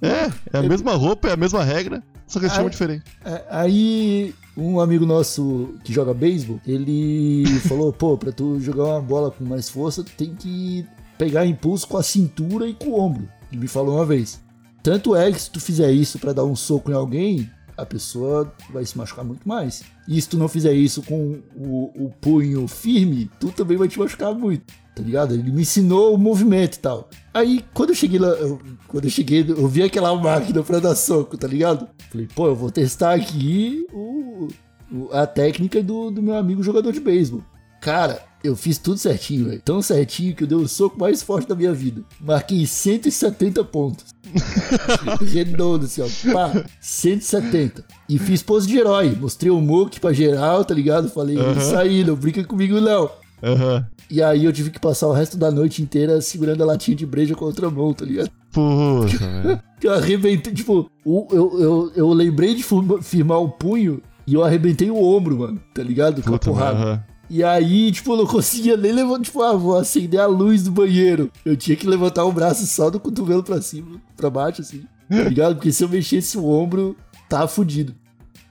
É, 0.00 0.30
é 0.52 0.58
a 0.58 0.62
mesma 0.62 0.92
roupa, 0.94 1.28
é 1.28 1.32
a 1.32 1.36
mesma 1.36 1.64
regra, 1.64 2.02
só 2.26 2.38
que 2.38 2.44
eles 2.46 2.54
chamam 2.54 2.70
diferente. 2.70 3.04
É, 3.24 3.42
Aí, 3.50 4.34
um 4.56 4.78
amigo 4.80 5.04
nosso 5.04 5.74
que 5.82 5.92
joga 5.92 6.14
beisebol, 6.14 6.60
ele 6.66 7.44
falou: 7.68 7.92
pô, 7.92 8.16
pra 8.16 8.30
tu 8.30 8.60
jogar 8.60 8.84
uma 8.84 9.00
bola 9.00 9.30
com 9.30 9.44
mais 9.44 9.68
força, 9.68 10.04
tu 10.04 10.12
tem 10.16 10.34
que 10.34 10.86
pegar 11.18 11.44
impulso 11.46 11.88
com 11.88 11.96
a 11.96 12.02
cintura 12.02 12.66
e 12.68 12.74
com 12.74 12.90
o 12.90 13.00
ombro. 13.00 13.28
Ele 13.50 13.62
me 13.62 13.68
falou 13.68 13.96
uma 13.96 14.06
vez. 14.06 14.40
Tanto 14.82 15.14
é 15.14 15.30
que 15.30 15.40
se 15.40 15.50
tu 15.50 15.60
fizer 15.60 15.90
isso 15.92 16.18
pra 16.18 16.32
dar 16.32 16.44
um 16.44 16.56
soco 16.56 16.90
em 16.90 16.94
alguém, 16.94 17.48
a 17.76 17.86
pessoa 17.86 18.52
vai 18.72 18.84
se 18.84 18.96
machucar 18.98 19.24
muito 19.24 19.48
mais. 19.48 19.82
E 20.08 20.20
se 20.20 20.28
tu 20.28 20.36
não 20.36 20.48
fizer 20.48 20.72
isso 20.72 21.02
com 21.02 21.40
o, 21.54 22.06
o 22.06 22.10
punho 22.20 22.66
firme, 22.66 23.30
tu 23.38 23.50
também 23.52 23.76
vai 23.76 23.88
te 23.88 23.98
machucar 23.98 24.34
muito. 24.34 24.72
Tá 24.94 25.02
ligado? 25.02 25.32
Ele 25.32 25.50
me 25.50 25.62
ensinou 25.62 26.14
o 26.14 26.18
movimento 26.18 26.74
e 26.76 26.78
tal. 26.80 27.08
Aí, 27.32 27.64
quando 27.72 27.90
eu 27.90 27.94
cheguei 27.94 28.18
lá, 28.18 28.28
eu- 28.28 28.60
quando 28.88 29.04
eu 29.04 29.10
cheguei, 29.10 29.42
eu 29.48 29.66
vi 29.66 29.82
aquela 29.82 30.14
máquina 30.14 30.62
pra 30.62 30.80
dar 30.80 30.94
soco, 30.94 31.38
tá 31.38 31.46
ligado? 31.48 31.88
Falei, 32.10 32.28
pô, 32.34 32.48
eu 32.48 32.54
vou 32.54 32.70
testar 32.70 33.14
aqui 33.14 33.86
o, 33.90 34.48
o- 34.92 35.08
a 35.12 35.26
técnica 35.26 35.82
do, 35.82 36.10
do 36.10 36.22
meu 36.22 36.34
amigo 36.36 36.62
jogador 36.62 36.92
de 36.92 37.00
beisebol. 37.00 37.42
Cara, 37.80 38.20
eu 38.44 38.56
fiz 38.56 38.78
tudo 38.78 38.98
certinho, 38.98 39.46
velho. 39.46 39.60
Tão 39.64 39.80
certinho 39.82 40.34
que 40.34 40.44
eu 40.44 40.48
dei 40.48 40.56
o 40.58 40.68
soco 40.68 40.98
mais 40.98 41.22
forte 41.22 41.48
da 41.48 41.54
minha 41.54 41.72
vida. 41.72 42.02
Marquei 42.20 42.66
170 42.66 43.62
pontos. 43.64 44.06
Redondo, 45.32 45.84
assim, 45.86 46.02
ó. 46.02 46.32
Pá, 46.32 46.64
170. 46.80 47.84
E 48.08 48.18
fiz 48.18 48.42
pose 48.42 48.66
de 48.66 48.76
herói. 48.78 49.16
Mostrei 49.20 49.50
o 49.50 49.60
Mook 49.60 50.00
pra 50.00 50.12
geral, 50.12 50.64
tá 50.64 50.74
ligado? 50.74 51.08
Falei, 51.08 51.36
isso 51.56 51.76
aí, 51.76 52.04
não 52.04 52.14
brinca 52.14 52.42
comigo 52.44 52.80
não. 52.80 53.10
Aham. 53.42 53.86
E 54.10 54.22
aí 54.22 54.44
eu 54.44 54.52
tive 54.52 54.70
que 54.70 54.78
passar 54.78 55.06
o 55.08 55.12
resto 55.12 55.36
da 55.38 55.50
noite 55.50 55.80
inteira 55.82 56.20
segurando 56.20 56.62
a 56.62 56.66
latinha 56.66 56.96
de 56.96 57.06
breja 57.06 57.34
contra 57.34 57.66
a 57.66 57.70
mão, 57.70 57.92
tá 57.94 58.04
ligado? 58.04 58.30
Puta, 58.52 59.62
eu 59.82 59.92
arrebentei, 59.94 60.52
tipo, 60.52 60.90
o- 61.04 61.26
eu, 61.30 61.60
eu, 61.60 61.92
eu 61.96 62.12
lembrei 62.12 62.54
de 62.54 62.62
firmar 63.02 63.38
o 63.40 63.48
punho 63.48 64.02
e 64.26 64.34
eu 64.34 64.44
arrebentei 64.44 64.90
o 64.90 65.02
ombro, 65.02 65.38
mano, 65.38 65.60
tá 65.72 65.82
ligado? 65.82 66.22
Com 66.22 66.34
a 66.34 66.38
porrada. 66.38 67.06
E 67.34 67.42
aí, 67.42 67.90
tipo, 67.90 68.12
eu 68.12 68.18
não 68.18 68.26
conseguia 68.26 68.76
nem 68.76 68.92
levantar, 68.92 69.24
tipo, 69.24 69.40
ah, 69.42 69.54
vou 69.56 69.78
acender 69.78 70.20
a 70.20 70.26
luz 70.26 70.62
do 70.64 70.70
banheiro. 70.70 71.30
Eu 71.46 71.56
tinha 71.56 71.74
que 71.74 71.86
levantar 71.86 72.26
o 72.26 72.32
braço 72.32 72.66
só 72.66 72.90
do 72.90 73.00
cotovelo 73.00 73.42
pra 73.42 73.62
cima, 73.62 73.98
pra 74.18 74.28
baixo, 74.28 74.60
assim, 74.60 74.82
tá 75.08 75.28
ligado? 75.30 75.54
Porque 75.54 75.72
se 75.72 75.82
eu 75.82 75.88
mexesse 75.88 76.36
o 76.36 76.44
ombro, 76.46 76.94
tava 77.30 77.48
fudido. 77.48 77.94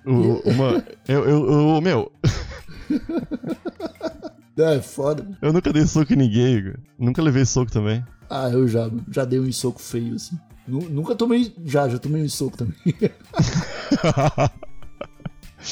O- 0.03 0.41
Uma. 0.49 0.83
Eu, 1.07 1.23
eu, 1.29 1.51
eu- 1.75 1.81
meu, 1.81 2.11
É, 4.57 4.81
foda. 4.81 5.27
eu 5.43 5.53
nunca 5.53 5.71
dei 5.71 5.85
soco 5.85 6.11
em 6.13 6.15
ninguém, 6.15 6.55
Igor. 6.55 6.73
Nunca 6.97 7.21
levei 7.21 7.45
soco 7.45 7.71
também. 7.71 8.03
Ah, 8.29 8.49
eu 8.49 8.67
já, 8.67 8.89
já 9.11 9.25
dei 9.25 9.39
um 9.39 9.51
soco 9.51 9.79
feio, 9.79 10.15
assim. 10.15 10.35
Nu- 10.67 10.89
Nunca 10.89 11.13
tomei, 11.15 11.53
já, 11.65 11.87
já 11.87 11.99
tomei 11.99 12.23
um 12.23 12.29
soco 12.29 12.57
também. 12.57 12.73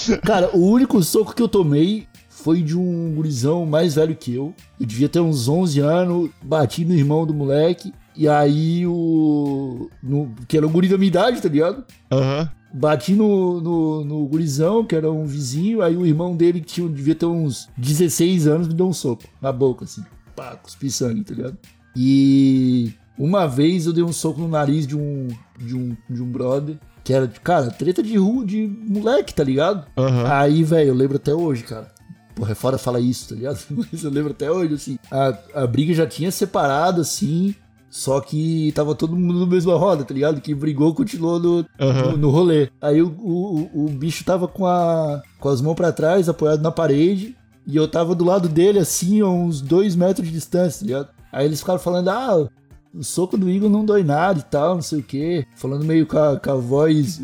Cara, 0.23 0.55
o 0.55 0.69
único 0.69 1.01
soco 1.01 1.33
que 1.33 1.41
eu 1.41 1.47
tomei 1.47 2.07
foi 2.39 2.61
de 2.61 2.77
um 2.77 3.13
gurizão 3.15 3.65
mais 3.65 3.95
velho 3.95 4.15
que 4.15 4.33
eu. 4.33 4.53
Eu 4.79 4.85
devia 4.85 5.09
ter 5.09 5.19
uns 5.19 5.47
11 5.47 5.79
anos, 5.79 6.29
bati 6.41 6.83
no 6.85 6.93
irmão 6.93 7.25
do 7.25 7.33
moleque. 7.33 7.93
E 8.15 8.27
aí 8.27 8.85
o. 8.85 9.89
no- 10.03 10.33
que 10.47 10.57
era 10.57 10.67
um 10.67 10.71
guri 10.71 10.87
da 10.87 10.97
minha 10.97 11.07
idade, 11.07 11.41
tá 11.41 11.47
ligado? 11.49 11.83
Aham. 12.11 12.49
Bati 12.73 13.13
no, 13.13 13.59
no, 13.61 14.03
no 14.05 14.27
gurizão, 14.27 14.85
que 14.85 14.95
era 14.95 15.11
um 15.11 15.25
vizinho, 15.25 15.81
aí 15.81 15.97
o 15.97 16.05
irmão 16.05 16.35
dele, 16.35 16.59
que 16.61 16.67
tinha, 16.67 16.87
devia 16.87 17.15
ter 17.15 17.25
uns 17.25 17.67
16 17.77 18.45
anos, 18.47 18.67
me 18.67 18.73
deu 18.75 18.87
um 18.87 18.93
soco 18.93 19.23
na 19.41 19.51
boca, 19.51 19.85
assim. 19.85 20.03
Pá, 20.35 20.55
cuspi 20.55 20.91
sangue, 20.91 21.23
tá 21.23 21.33
ligado? 21.33 21.57
E 21.95 22.93
uma 23.17 23.47
vez 23.47 23.85
eu 23.85 23.93
dei 23.93 24.03
um 24.03 24.13
soco 24.13 24.39
no 24.39 24.47
nariz 24.47 24.85
de 24.85 24.95
um, 24.95 25.27
de 25.57 25.75
um, 25.75 25.97
de 26.09 26.21
um 26.21 26.25
brother, 26.31 26.77
que 27.03 27.11
era, 27.11 27.27
cara, 27.27 27.71
treta 27.71 28.03
de 28.03 28.17
rua, 28.17 28.45
de 28.45 28.67
moleque, 28.87 29.33
tá 29.33 29.43
ligado? 29.43 29.85
Aham. 29.97 30.25
Aí, 30.31 30.63
velho, 30.63 30.89
eu 30.89 30.95
lembro 30.95 31.15
até 31.17 31.33
hoje, 31.33 31.63
cara. 31.63 31.91
Porra, 32.39 32.53
é 32.53 32.55
fora 32.55 32.77
falar 32.77 33.01
isso, 33.01 33.29
tá 33.29 33.35
ligado? 33.35 33.59
Mas 33.69 34.03
eu 34.03 34.09
lembro 34.09 34.31
até 34.31 34.49
hoje, 34.49 34.73
assim. 34.73 34.97
A, 35.11 35.37
a 35.63 35.67
briga 35.67 35.93
já 35.93 36.07
tinha 36.07 36.31
separado, 36.31 37.01
assim. 37.01 37.53
Só 37.89 38.21
que 38.21 38.71
tava 38.73 38.93
todo 38.93 39.15
mundo 39.15 39.39
na 39.39 39.45
mesma 39.47 39.75
roda, 39.75 40.03
tá 40.05 40.13
ligado? 40.13 40.39
Quem 40.39 40.55
brigou 40.55 40.93
continuou 40.93 41.39
no, 41.39 41.65
Aham. 41.79 42.11
no, 42.11 42.17
no 42.17 42.29
rolê. 42.29 42.69
Aí 42.79 43.01
o, 43.01 43.07
o, 43.07 43.85
o 43.85 43.89
bicho 43.89 44.23
tava 44.23 44.47
com, 44.47 44.65
a, 44.65 45.21
com 45.39 45.49
as 45.49 45.59
mãos 45.59 45.73
pra 45.75 45.91
trás, 45.91 46.29
apoiado 46.29 46.61
na 46.61 46.71
parede. 46.71 47.35
E 47.65 47.75
eu 47.75 47.87
tava 47.87 48.15
do 48.15 48.23
lado 48.23 48.47
dele, 48.47 48.79
assim, 48.79 49.21
a 49.21 49.27
uns 49.27 49.59
dois 49.59 49.95
metros 49.95 50.27
de 50.27 50.33
distância, 50.33 50.79
tá 50.79 50.85
ligado? 50.85 51.09
Aí 51.31 51.45
eles 51.45 51.59
ficaram 51.59 51.79
falando, 51.79 52.09
ah, 52.09 52.47
o 52.93 53.03
soco 53.03 53.37
do 53.37 53.49
Igor 53.49 53.69
não 53.69 53.85
dói 53.85 54.03
nada 54.03 54.39
e 54.39 54.43
tal, 54.43 54.75
não 54.75 54.81
sei 54.81 54.99
o 54.99 55.03
quê. 55.03 55.45
Falando 55.55 55.85
meio 55.85 56.05
com 56.05 56.17
a, 56.17 56.39
com 56.39 56.51
a 56.51 56.55
voz, 56.55 57.21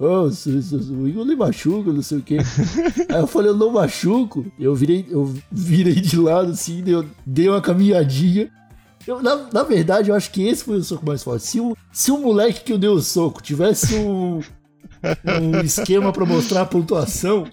oh, 0.00 0.28
o 0.94 1.08
Igor 1.08 1.24
nem 1.24 1.36
machuca, 1.36 1.92
não 1.92 2.02
sei 2.02 2.18
o 2.18 2.22
quê. 2.22 2.38
Aí 3.10 3.20
eu 3.20 3.26
falei, 3.26 3.50
eu 3.50 3.56
não 3.56 3.70
machuco. 3.70 4.44
Eu 4.58 4.74
virei, 4.74 5.06
eu 5.10 5.34
virei 5.50 5.94
de 5.94 6.16
lado, 6.16 6.52
assim, 6.52 6.82
eu 6.86 7.04
dei 7.26 7.48
uma 7.48 7.60
caminhadinha. 7.60 8.50
Eu, 9.06 9.22
na, 9.22 9.48
na 9.52 9.62
verdade, 9.62 10.10
eu 10.10 10.14
acho 10.14 10.30
que 10.30 10.46
esse 10.46 10.64
foi 10.64 10.76
o 10.76 10.84
soco 10.84 11.04
mais 11.04 11.22
forte. 11.22 11.44
Se 11.44 11.60
o, 11.60 11.76
se 11.92 12.10
o 12.10 12.18
moleque 12.18 12.64
que 12.64 12.72
eu 12.72 12.78
dei 12.78 12.88
o 12.88 13.00
soco 13.00 13.42
tivesse 13.42 13.96
um, 13.96 14.40
um 15.26 15.60
esquema 15.60 16.12
pra 16.12 16.24
mostrar 16.24 16.62
a 16.62 16.66
pontuação, 16.66 17.46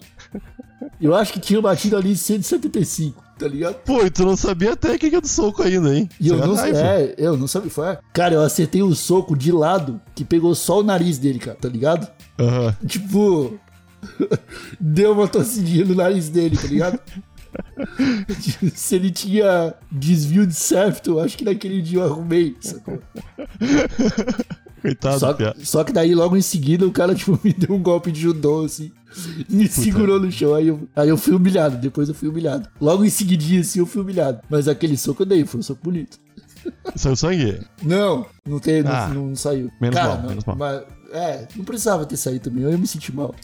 eu 1.00 1.14
acho 1.14 1.32
que 1.32 1.40
tinha 1.40 1.60
batido 1.60 1.96
ali 1.96 2.16
175, 2.16 3.22
tá 3.40 3.48
ligado? 3.48 3.76
Pô, 3.84 4.04
e 4.04 4.10
tu 4.10 4.24
não 4.24 4.36
sabia 4.36 4.74
a 4.74 4.76
técnica 4.76 5.20
do 5.20 5.26
soco 5.26 5.62
ainda, 5.62 5.96
hein? 5.96 6.08
E 6.20 6.28
eu 6.28 6.36
é 6.36 6.46
não, 6.46 6.54
raiva. 6.54 6.78
é, 6.78 7.14
eu 7.16 7.36
não 7.36 7.46
sabia. 7.48 7.70
Foi, 7.70 7.96
cara, 8.12 8.34
eu 8.34 8.42
acertei 8.42 8.82
o 8.82 8.94
soco 8.94 9.36
de 9.36 9.50
lado 9.50 9.98
que 10.14 10.24
pegou 10.24 10.54
só 10.54 10.80
o 10.80 10.82
nariz 10.82 11.16
dele, 11.16 11.38
cara, 11.38 11.56
tá 11.58 11.68
ligado? 11.68 12.06
Aham. 12.38 12.76
Tipo, 12.86 13.58
deu 14.78 15.12
uma 15.12 15.26
tossidinha 15.26 15.86
no 15.86 15.94
nariz 15.94 16.28
dele, 16.28 16.56
tá 16.56 16.66
ligado? 16.66 17.00
Se 18.74 18.94
ele 18.94 19.10
tinha 19.10 19.74
desvio 19.90 20.46
de 20.46 20.54
septo, 20.54 21.18
acho 21.18 21.36
que 21.36 21.44
naquele 21.44 21.80
dia 21.80 22.00
eu 22.00 22.04
arrumei. 22.04 22.56
sacou? 22.60 22.98
Coitado, 24.80 25.18
Só, 25.18 25.36
só 25.62 25.84
que 25.84 25.92
daí 25.92 26.14
logo 26.14 26.36
em 26.36 26.42
seguida 26.42 26.86
o 26.86 26.92
cara 26.92 27.14
tipo, 27.16 27.38
me 27.42 27.52
deu 27.52 27.74
um 27.76 27.82
golpe 27.82 28.10
de 28.10 28.20
judô, 28.20 28.64
assim. 28.64 28.90
Me 29.48 29.66
segurou 29.66 30.20
no 30.20 30.30
chão, 30.30 30.54
aí 30.54 30.68
eu, 30.68 30.88
aí 30.94 31.08
eu 31.08 31.16
fui 31.16 31.34
humilhado, 31.34 31.76
depois 31.76 32.08
eu 32.08 32.14
fui 32.14 32.28
humilhado. 32.28 32.68
Logo 32.80 33.04
em 33.04 33.10
seguidinha, 33.10 33.60
assim, 33.60 33.80
eu 33.80 33.86
fui 33.86 34.00
humilhado. 34.02 34.40
Mas 34.48 34.68
aquele 34.68 34.96
soco 34.96 35.22
eu 35.22 35.26
dei, 35.26 35.44
foi 35.44 35.60
um 35.60 35.62
soco 35.62 35.80
bonito. 35.82 36.18
Saiu 36.94 37.16
sangue? 37.16 37.60
Não, 37.82 38.26
não, 38.46 38.58
tem, 38.60 38.82
não- 38.82 38.92
Ah, 38.92 39.08
não, 39.08 39.34
saiu. 39.34 39.70
menos 39.80 39.96
Cara, 39.96 40.08
mal, 40.10 40.18
não- 40.22 40.28
menos 40.28 40.44
mal. 40.44 40.56
Mas, 40.56 40.82
é, 41.12 41.48
não 41.56 41.64
precisava 41.64 42.04
ter 42.06 42.16
saído 42.16 42.44
também, 42.44 42.62
eu 42.64 42.70
ia 42.70 42.78
me 42.78 42.86
sentir 42.86 43.14
mal. 43.14 43.34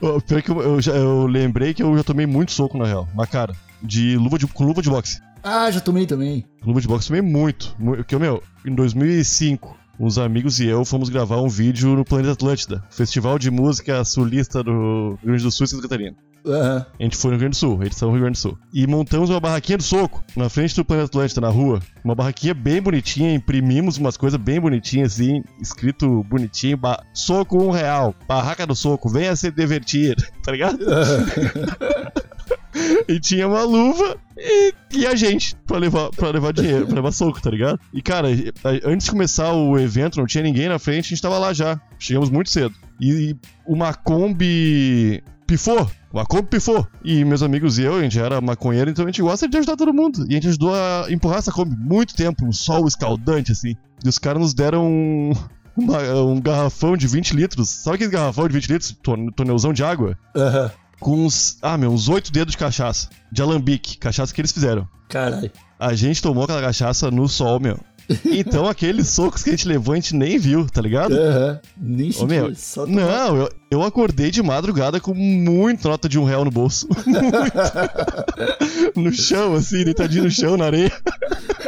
Ô, 0.00 0.20
Pior 0.20 0.42
que 0.42 0.50
eu, 0.50 0.60
eu, 0.60 0.80
já- 0.82 0.94
eu 0.96 1.26
lembrei 1.26 1.72
que 1.72 1.82
eu 1.82 1.96
já 1.96 2.02
tomei 2.02 2.26
muito 2.26 2.52
soco, 2.52 2.76
na 2.76 2.84
real, 2.86 3.08
na 3.14 3.26
cara. 3.26 3.54
De 3.82 4.16
luva 4.16 4.38
de, 4.38 4.46
com 4.46 4.64
luva 4.64 4.82
de 4.82 4.88
boxe. 4.90 5.20
Ah, 5.42 5.70
já 5.70 5.80
tomei 5.80 6.06
também. 6.06 6.44
Luva 6.64 6.80
de 6.80 6.88
boxe 6.88 7.08
tomei 7.08 7.22
muito. 7.22 7.74
mu- 7.78 7.96
Porque, 7.96 8.16
meu, 8.18 8.42
em 8.66 8.74
2005, 8.74 9.76
uns 9.98 10.18
amigos 10.18 10.60
e 10.60 10.66
eu 10.66 10.84
fomos 10.84 11.08
gravar 11.08 11.40
um 11.40 11.48
vídeo 11.48 11.96
no 11.96 12.04
Planeta 12.04 12.32
Atlântida, 12.32 12.82
Festival 12.90 13.38
de 13.38 13.50
Música 13.50 14.04
Sulista 14.04 14.62
do 14.62 15.10
Rio 15.10 15.18
Grande 15.24 15.42
do 15.42 15.50
Sul 15.50 15.64
e 15.64 15.68
Santa 15.68 15.82
Catarina. 15.82 16.16
Aham. 16.46 16.84
A 17.00 17.02
gente 17.02 17.16
foi 17.16 17.30
no 17.30 17.36
Rio 17.36 17.40
Grande 17.40 17.56
do 17.56 17.58
Sul, 17.58 17.82
edição 17.82 18.10
Rio 18.10 18.20
Grande 18.20 18.38
do 18.38 18.40
Sul. 18.40 18.58
E 18.72 18.86
montamos 18.86 19.30
uma 19.30 19.40
barraquinha 19.40 19.78
do 19.78 19.82
soco 19.82 20.22
na 20.36 20.48
frente 20.48 20.76
do 20.76 20.84
Planeta 20.84 21.06
Atlântida, 21.06 21.40
na 21.40 21.48
rua. 21.48 21.80
Uma 22.04 22.14
barraquinha 22.14 22.52
bem 22.52 22.82
bonitinha, 22.82 23.34
imprimimos 23.34 23.96
umas 23.96 24.16
coisas 24.16 24.38
bem 24.38 24.60
bonitinhas, 24.60 25.14
assim, 25.14 25.42
escrito 25.60 26.22
bonitinho: 26.24 26.78
soco 27.14 27.62
um 27.62 27.70
real, 27.70 28.14
barraca 28.28 28.66
do 28.66 28.74
soco, 28.74 29.08
venha 29.08 29.34
se 29.34 29.50
divertir, 29.50 30.16
tá 30.44 30.52
ligado? 30.52 30.78
e 33.08 33.20
tinha 33.20 33.46
uma 33.48 33.62
luva 33.62 34.16
e, 34.36 34.74
e 34.92 35.06
a 35.06 35.14
gente 35.14 35.54
pra 35.66 35.78
levar, 35.78 36.10
pra 36.10 36.30
levar 36.30 36.52
dinheiro, 36.52 36.86
pra 36.86 36.96
levar 36.96 37.12
soco, 37.12 37.40
tá 37.40 37.50
ligado? 37.50 37.78
E 37.92 38.02
cara, 38.02 38.28
antes 38.84 39.04
de 39.06 39.10
começar 39.10 39.52
o 39.52 39.78
evento, 39.78 40.18
não 40.18 40.26
tinha 40.26 40.42
ninguém 40.44 40.68
na 40.68 40.78
frente, 40.78 41.06
a 41.06 41.08
gente 41.10 41.22
tava 41.22 41.38
lá 41.38 41.52
já. 41.52 41.80
Chegamos 41.98 42.30
muito 42.30 42.50
cedo. 42.50 42.74
E 43.00 43.36
uma 43.66 43.92
Kombi 43.94 45.22
pifou. 45.46 45.90
Uma 46.12 46.24
Kombi 46.24 46.48
pifou. 46.48 46.86
E 47.04 47.24
meus 47.24 47.42
amigos 47.42 47.78
e 47.78 47.82
eu, 47.82 47.96
a 47.96 48.02
gente 48.02 48.18
era 48.18 48.40
maconheiro, 48.40 48.90
então 48.90 49.04
a 49.04 49.08
gente 49.08 49.22
gosta 49.22 49.48
de 49.48 49.56
ajudar 49.56 49.76
todo 49.76 49.92
mundo. 49.92 50.24
E 50.28 50.32
a 50.32 50.34
gente 50.34 50.48
ajudou 50.48 50.74
a 50.74 51.06
empurrar 51.10 51.38
essa 51.38 51.52
Kombi 51.52 51.76
muito 51.76 52.14
tempo, 52.14 52.44
um 52.44 52.52
sol 52.52 52.86
escaldante, 52.86 53.52
assim. 53.52 53.74
E 54.04 54.08
os 54.08 54.18
caras 54.18 54.40
nos 54.40 54.54
deram 54.54 54.86
um, 54.86 55.32
uma- 55.76 56.22
um 56.22 56.40
garrafão 56.40 56.96
de 56.96 57.06
20 57.06 57.34
litros. 57.34 57.68
Sabe 57.68 57.96
aquele 57.96 58.10
garrafão 58.10 58.46
de 58.46 58.54
20 58.54 58.68
litros? 58.72 58.96
Ton- 59.02 59.28
Tonelzão 59.30 59.72
de 59.72 59.82
água? 59.82 60.16
Aham. 60.36 60.70
Com 61.04 61.26
uns, 61.26 61.58
ah, 61.60 61.76
meu, 61.76 61.90
uns 61.90 62.08
8 62.08 62.32
dedos 62.32 62.52
de 62.52 62.56
cachaça. 62.56 63.10
De 63.30 63.42
alambique, 63.42 63.98
cachaça 63.98 64.32
que 64.32 64.40
eles 64.40 64.50
fizeram. 64.50 64.88
Caralho. 65.06 65.52
A 65.78 65.92
gente 65.92 66.22
tomou 66.22 66.44
aquela 66.44 66.62
cachaça 66.62 67.10
no 67.10 67.28
sol, 67.28 67.60
meu. 67.60 67.78
Então 68.24 68.66
aqueles 68.66 69.08
socos 69.08 69.42
que 69.42 69.50
a 69.50 69.52
gente 69.52 69.68
levou, 69.68 69.92
a 69.92 69.96
gente 69.96 70.16
nem 70.16 70.38
viu, 70.38 70.66
tá 70.66 70.80
ligado? 70.80 71.14
Aham. 71.14 71.60
Nem 71.76 72.10
Ô, 72.18 72.26
meu, 72.26 72.54
só 72.54 72.86
não, 72.86 73.36
eu, 73.36 73.50
eu 73.70 73.82
acordei 73.82 74.30
de 74.30 74.42
madrugada 74.42 74.98
com 74.98 75.12
muita 75.12 75.90
nota 75.90 76.08
de 76.08 76.18
um 76.18 76.24
real 76.24 76.42
no 76.42 76.50
bolso. 76.50 76.88
Muito. 77.06 77.36
no 78.96 79.12
chão, 79.12 79.52
assim, 79.54 79.84
deitadinho 79.84 80.24
no 80.24 80.30
chão, 80.30 80.56
na 80.56 80.64
areia. 80.64 80.92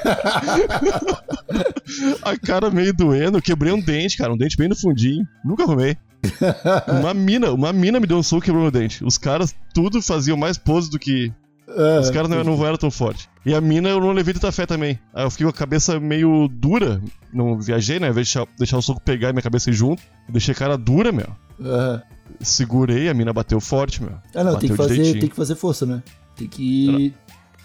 A 2.23 2.37
cara 2.37 2.71
meio 2.71 2.93
doendo, 2.93 3.39
eu 3.39 3.43
quebrei 3.43 3.73
um 3.73 3.81
dente, 3.81 4.17
cara, 4.17 4.33
um 4.33 4.37
dente 4.37 4.57
bem 4.57 4.69
no 4.69 4.77
fundinho. 4.77 5.27
Nunca 5.45 5.63
arrumei. 5.65 5.97
Uma 7.01 7.15
mina, 7.15 7.53
uma 7.53 7.73
mina 7.73 8.01
me 8.01 8.07
deu 8.07 8.17
um 8.19 8.23
soco 8.23 8.43
e 8.43 8.47
quebrou 8.47 8.63
meu 8.63 8.71
dente. 8.73 9.05
Os 9.05 9.17
caras 9.17 9.55
tudo 9.73 10.03
faziam 10.03 10.37
mais 10.37 10.59
pose 10.59 10.91
do 10.91 10.99
que. 10.99 11.33
Ah, 11.69 12.01
Os 12.01 12.11
caras 12.11 12.29
não, 12.29 12.43
não 12.43 12.67
eram 12.67 12.77
tão 12.77 12.91
fortes. 12.91 13.29
E 13.45 13.55
a 13.55 13.61
mina 13.61 13.89
eu 13.91 14.01
não 14.01 14.11
levei 14.13 14.35
tanta 14.35 14.51
fé 14.51 14.67
também. 14.67 14.99
Aí 15.15 15.25
eu 15.25 15.31
fiquei 15.31 15.45
com 15.45 15.51
a 15.51 15.53
cabeça 15.53 16.01
meio 16.01 16.49
dura. 16.49 17.01
Não 17.33 17.61
viajei, 17.61 18.01
né? 18.01 18.07
Ao 18.07 18.13
invés 18.13 18.27
de 18.29 18.35
deixar, 18.35 18.53
deixar 18.59 18.79
o 18.79 18.83
soco 18.83 19.01
pegar 19.01 19.29
e 19.29 19.33
minha 19.33 19.43
cabeça 19.43 19.71
ir 19.71 19.75
junto. 19.75 20.03
Deixei 20.29 20.53
a 20.53 20.57
cara 20.57 20.77
dura, 20.79 21.13
meu. 21.13 21.29
aham. 21.61 22.03
Segurei, 22.41 23.09
a 23.09 23.15
mina 23.15 23.33
bateu 23.33 23.61
forte, 23.61 24.03
meu. 24.03 24.15
Ah, 24.35 24.43
não, 24.43 24.59
tem 24.59 24.69
que, 24.71 24.77
fazer, 24.77 24.95
direitinho. 24.95 25.21
tem 25.21 25.31
que 25.31 25.37
fazer 25.37 25.55
força, 25.55 25.87
né? 25.87 26.03
Tem 26.35 26.49
que. 26.49 27.15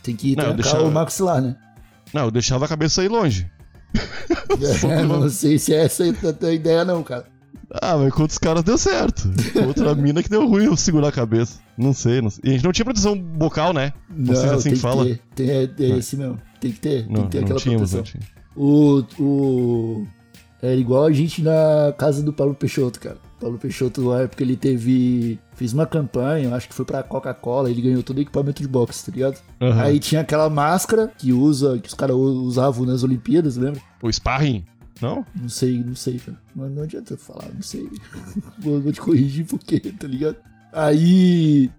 Tem 0.04 0.16
que 0.16 0.36
Não, 0.36 0.44
trancar 0.44 0.56
deixa- 0.62 0.82
o 0.84 0.92
maxilar, 0.92 1.42
né? 1.42 1.56
Não, 2.14 2.26
eu 2.26 2.32
deixava 2.32 2.66
a 2.66 2.68
cabeça 2.68 3.04
ir 3.04 3.08
longe. 3.10 3.50
É, 4.90 5.04
não 5.04 5.30
sei 5.30 5.58
se 5.58 5.74
é 5.74 5.84
essa 5.86 6.04
a 6.04 6.48
a 6.48 6.52
ideia, 6.54 6.86
não, 6.86 7.04
cara. 7.04 7.26
Ah, 7.82 7.96
mas 7.98 8.14
com 8.14 8.24
outros 8.24 8.38
caras 8.38 8.64
deu 8.64 8.78
certo. 8.78 9.30
Outra 9.66 9.96
mina 9.96 10.22
que 10.22 10.30
deu 10.30 10.46
ruim 10.48 10.66
eu 10.66 10.76
segurar 10.76 11.08
a 11.08 11.12
cabeça. 11.12 11.60
Não 11.78 11.94
sei, 11.94 12.22
não 12.22 12.30
sei. 12.30 12.42
E 12.46 12.50
a 12.50 12.54
gente 12.54 12.64
não 12.66 12.72
tinha 12.74 12.84
proteção 12.84 13.18
bocal, 13.18 13.72
né? 13.74 13.94
Não, 14.10 14.36
sei 14.36 14.44
se 14.44 14.50
é 14.50 14.54
assim 14.56 14.64
tem 14.64 14.74
que 14.74 14.80
fala. 14.80 15.06
ter. 15.06 15.22
Tem, 15.36 15.50
é, 15.50 15.70
é 15.94 15.98
esse 15.98 16.18
mesmo. 16.18 16.38
Tem 16.60 16.72
que 16.72 16.80
ter. 16.80 17.04
tem 17.06 17.14
Não, 17.14 17.24
que 17.24 17.30
ter 17.30 17.38
não 17.40 17.46
aquela 17.46 17.60
tínhamos, 17.60 17.92
proteção. 17.92 18.20
não. 18.56 18.64
O, 18.64 19.06
o. 19.20 20.08
É 20.62 20.76
igual 20.76 21.06
a 21.06 21.12
gente 21.12 21.42
na 21.42 21.94
casa 21.98 22.22
do 22.22 22.34
Paulo 22.34 22.54
Peixoto, 22.54 23.00
cara. 23.00 23.18
Paulo 23.40 23.58
Peixoto, 23.58 24.02
na 24.10 24.22
época, 24.22 24.44
ele 24.44 24.58
teve. 24.58 25.40
Fez 25.62 25.74
uma 25.74 25.86
campanha, 25.86 26.56
acho 26.56 26.68
que 26.68 26.74
foi 26.74 26.84
pra 26.84 27.04
Coca-Cola, 27.04 27.70
ele 27.70 27.84
ganhou 27.84 28.02
todo 28.02 28.18
o 28.18 28.22
equipamento 28.22 28.64
de 28.64 28.68
boxe, 28.68 29.06
tá 29.06 29.12
ligado? 29.12 29.40
Aham. 29.62 29.80
Aí 29.80 30.00
tinha 30.00 30.22
aquela 30.22 30.50
máscara 30.50 31.14
que 31.16 31.32
usa, 31.32 31.78
que 31.78 31.88
os 31.88 31.94
caras 31.94 32.16
usavam 32.16 32.84
nas 32.84 33.04
Olimpíadas, 33.04 33.58
lembra? 33.58 33.80
O 34.02 34.12
sparring? 34.12 34.66
Não? 35.00 35.24
Não 35.40 35.48
sei, 35.48 35.84
não 35.84 35.94
sei, 35.94 36.18
cara. 36.18 36.36
Mas 36.56 36.72
não 36.72 36.82
adianta 36.82 37.14
eu 37.14 37.18
falar, 37.20 37.48
não 37.54 37.62
sei. 37.62 37.88
vou, 38.58 38.82
vou 38.82 38.92
te 38.92 39.00
corrigir 39.00 39.46
porque, 39.46 39.80
tá 39.80 40.08
ligado? 40.08 40.38
Aí 40.74 41.70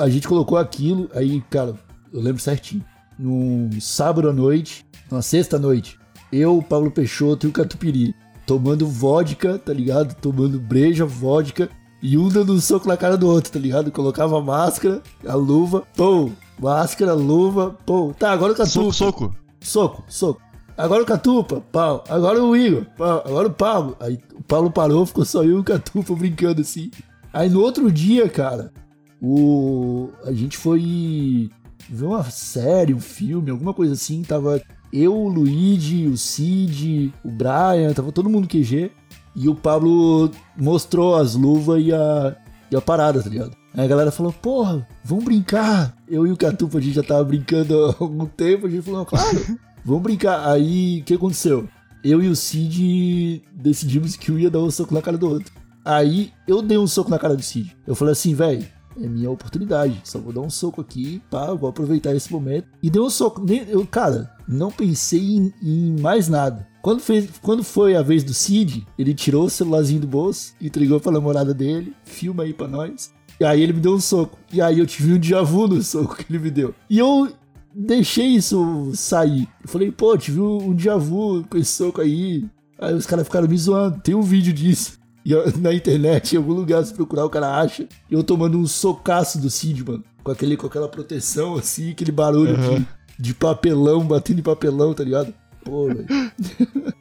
a 0.00 0.10
gente 0.10 0.28
colocou 0.28 0.58
aquilo, 0.58 1.08
aí, 1.14 1.42
cara, 1.48 1.72
eu 2.12 2.20
lembro 2.20 2.42
certinho. 2.42 2.84
Num 3.18 3.70
sábado 3.80 4.28
à 4.28 4.34
noite, 4.34 4.84
numa 5.10 5.22
sexta 5.22 5.58
noite, 5.58 5.98
eu, 6.30 6.60
Paulo 6.60 6.90
Peixoto 6.90 7.46
e 7.46 7.48
o 7.48 7.52
Catupiry, 7.52 8.14
tomando 8.44 8.86
vodka, 8.86 9.58
tá 9.58 9.72
ligado? 9.72 10.14
Tomando 10.20 10.60
breja, 10.60 11.06
vodka, 11.06 11.70
e 12.02 12.16
um 12.16 12.28
dando 12.28 12.54
um 12.54 12.60
soco 12.60 12.88
na 12.88 12.96
cara 12.96 13.16
do 13.16 13.28
outro, 13.28 13.52
tá 13.52 13.58
ligado? 13.58 13.90
Colocava 13.90 14.38
a 14.38 14.42
máscara, 14.42 15.02
a 15.26 15.34
luva, 15.34 15.82
pô, 15.96 16.30
máscara, 16.58 17.12
luva, 17.12 17.76
pô. 17.84 18.14
Tá, 18.18 18.32
agora 18.32 18.52
o 18.52 18.56
Catupa. 18.56 18.92
Soco, 18.92 18.92
soco. 18.92 19.34
Soco, 19.60 20.04
soco. 20.08 20.42
Agora 20.76 21.02
o 21.02 21.06
Catupa, 21.06 21.62
pau. 21.72 22.02
Agora 22.08 22.42
o 22.42 22.56
Igor, 22.56 22.86
pau. 22.96 23.22
Agora 23.26 23.48
o 23.48 23.52
Pablo. 23.52 23.96
Aí 24.00 24.18
o 24.34 24.42
Pablo 24.42 24.70
parou, 24.70 25.04
ficou 25.04 25.24
só 25.24 25.44
eu 25.44 25.58
e 25.58 25.60
o 25.60 25.64
Catupa 25.64 26.14
brincando 26.14 26.62
assim. 26.62 26.90
Aí 27.32 27.50
no 27.50 27.60
outro 27.60 27.92
dia, 27.92 28.28
cara, 28.28 28.72
o 29.20 30.08
a 30.24 30.32
gente 30.32 30.56
foi 30.56 31.50
ver 31.88 32.06
uma 32.06 32.24
série, 32.24 32.94
um 32.94 33.00
filme, 33.00 33.50
alguma 33.50 33.74
coisa 33.74 33.92
assim. 33.92 34.22
Tava 34.22 34.60
eu, 34.92 35.14
o 35.14 35.28
Luigi, 35.28 36.06
o 36.06 36.16
Cid, 36.16 37.12
o 37.24 37.30
Brian, 37.30 37.92
tava 37.94 38.10
todo 38.10 38.30
mundo 38.30 38.48
QG. 38.48 38.90
E 39.34 39.48
o 39.48 39.54
Pablo 39.54 40.30
mostrou 40.56 41.16
as 41.16 41.34
luvas 41.34 41.82
e 41.82 41.92
a, 41.92 42.36
e 42.70 42.76
a 42.76 42.80
parada, 42.80 43.22
tá 43.22 43.28
ligado? 43.28 43.56
Aí 43.74 43.84
a 43.84 43.88
galera 43.88 44.10
falou, 44.10 44.32
porra, 44.32 44.86
vamos 45.04 45.24
brincar. 45.24 45.96
Eu 46.08 46.26
e 46.26 46.32
o 46.32 46.36
Catupa, 46.36 46.78
a 46.78 46.80
gente 46.80 46.94
já 46.94 47.02
tava 47.02 47.24
brincando 47.24 47.84
há 47.86 47.94
algum 48.00 48.26
tempo. 48.26 48.66
A 48.66 48.70
gente 48.70 48.82
falou, 48.82 49.06
claro, 49.06 49.58
vamos 49.84 50.02
brincar. 50.02 50.48
Aí, 50.48 51.00
o 51.00 51.04
que 51.04 51.14
aconteceu? 51.14 51.68
Eu 52.02 52.22
e 52.22 52.28
o 52.28 52.34
Cid 52.34 53.42
decidimos 53.52 54.16
que 54.16 54.32
um 54.32 54.38
ia 54.38 54.50
dar 54.50 54.60
um 54.60 54.70
soco 54.70 54.92
na 54.92 55.02
cara 55.02 55.16
do 55.16 55.28
outro. 55.28 55.52
Aí, 55.84 56.32
eu 56.48 56.60
dei 56.62 56.78
um 56.78 56.86
soco 56.86 57.10
na 57.10 57.18
cara 57.18 57.36
do 57.36 57.42
Cid. 57.42 57.76
Eu 57.86 57.94
falei 57.94 58.12
assim, 58.12 58.34
velho, 58.34 58.66
é 59.00 59.06
minha 59.06 59.30
oportunidade. 59.30 60.00
Só 60.04 60.18
vou 60.18 60.32
dar 60.32 60.40
um 60.40 60.50
soco 60.50 60.80
aqui, 60.80 61.22
pá, 61.30 61.52
vou 61.54 61.68
aproveitar 61.68 62.14
esse 62.14 62.32
momento. 62.32 62.66
E 62.82 62.90
dei 62.90 63.00
um 63.00 63.10
soco. 63.10 63.44
Eu, 63.68 63.86
cara, 63.86 64.30
não 64.48 64.70
pensei 64.70 65.36
em, 65.36 65.54
em 65.62 66.00
mais 66.00 66.28
nada. 66.28 66.66
Quando, 66.82 67.00
fez, 67.00 67.28
quando 67.42 67.62
foi 67.62 67.94
a 67.94 68.02
vez 68.02 68.24
do 68.24 68.32
Cid, 68.32 68.86
ele 68.98 69.12
tirou 69.14 69.44
o 69.44 69.50
celularzinho 69.50 70.00
do 70.00 70.06
bolso, 70.06 70.54
entregou 70.60 70.98
pra 71.00 71.12
namorada 71.12 71.52
dele, 71.52 71.92
filma 72.04 72.44
aí 72.44 72.52
pra 72.54 72.66
nós. 72.66 73.12
E 73.38 73.44
aí 73.44 73.60
ele 73.62 73.72
me 73.74 73.80
deu 73.80 73.94
um 73.94 74.00
soco. 74.00 74.38
E 74.52 74.60
aí 74.60 74.78
eu 74.78 74.86
tive 74.86 75.12
um 75.14 75.18
déjà 75.18 75.42
vu 75.42 75.66
no 75.68 75.82
soco 75.82 76.16
que 76.16 76.24
ele 76.30 76.38
me 76.38 76.50
deu. 76.50 76.74
E 76.88 76.98
eu 76.98 77.30
deixei 77.74 78.26
isso 78.28 78.90
sair. 78.94 79.48
Eu 79.62 79.68
falei, 79.68 79.90
pô, 79.92 80.16
tive 80.16 80.40
um 80.40 80.72
déjà 80.74 80.96
vu 80.96 81.44
com 81.48 81.56
esse 81.58 81.70
soco 81.70 82.00
aí. 82.00 82.44
Aí 82.78 82.94
os 82.94 83.06
caras 83.06 83.26
ficaram 83.26 83.46
me 83.48 83.56
zoando. 83.56 84.00
Tem 84.00 84.14
um 84.14 84.22
vídeo 84.22 84.52
disso. 84.52 84.98
E 85.22 85.32
eu- 85.32 85.44
na 85.58 85.74
internet, 85.74 86.32
em 86.32 86.38
algum 86.38 86.54
lugar, 86.54 86.82
se 86.82 86.94
procurar, 86.94 87.26
o 87.26 87.30
cara 87.30 87.60
acha. 87.60 87.86
Eu 88.10 88.24
tomando 88.24 88.56
um 88.56 88.66
socaço 88.66 89.38
do 89.38 89.50
Cid, 89.50 89.84
mano. 89.84 90.02
Com, 90.24 90.30
aquele, 90.32 90.56
com 90.56 90.66
aquela 90.66 90.88
proteção, 90.88 91.56
assim, 91.56 91.90
aquele 91.90 92.10
barulho 92.10 92.56
de, 92.56 92.86
de 93.18 93.34
papelão, 93.34 94.02
batendo 94.06 94.40
em 94.40 94.42
papelão, 94.42 94.94
tá 94.94 95.04
ligado? 95.04 95.34
Pô, 95.64 95.88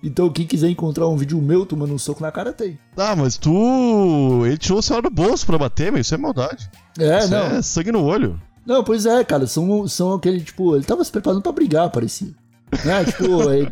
então, 0.04 0.30
quem 0.30 0.46
quiser 0.46 0.70
encontrar 0.70 1.08
um 1.08 1.16
vídeo 1.16 1.42
meu 1.42 1.66
tomando 1.66 1.94
um 1.94 1.98
soco 1.98 2.22
na 2.22 2.32
cara, 2.32 2.52
tem. 2.54 2.78
Ah, 2.98 3.16
mas 3.16 3.38
tu. 3.38 4.44
Ele 4.46 4.58
tirou 4.58 4.80
o 4.80 4.82
celular 4.82 5.02
do 5.04 5.10
bolso 5.10 5.46
pra 5.46 5.58
bater, 5.58 5.92
meu. 5.92 6.02
Isso 6.02 6.14
é 6.14 6.18
maldade. 6.18 6.70
É, 6.98 7.20
Isso 7.20 7.32
não. 7.32 7.46
é 7.46 7.62
sangue 7.62 7.92
no 7.92 8.04
olho. 8.04 8.40
Não, 8.66 8.84
pois 8.84 9.06
é, 9.06 9.24
cara, 9.24 9.48
são, 9.48 9.88
são 9.88 10.14
aquele, 10.14 10.42
tipo, 10.42 10.76
ele 10.76 10.84
tava 10.84 11.04
se 11.04 11.12
preparando 11.12 11.42
pra 11.42 11.52
brigar, 11.52 11.90
parecia. 11.90 12.32
Né? 12.86 13.04
Tipo, 13.10 13.50
é- 13.50 13.72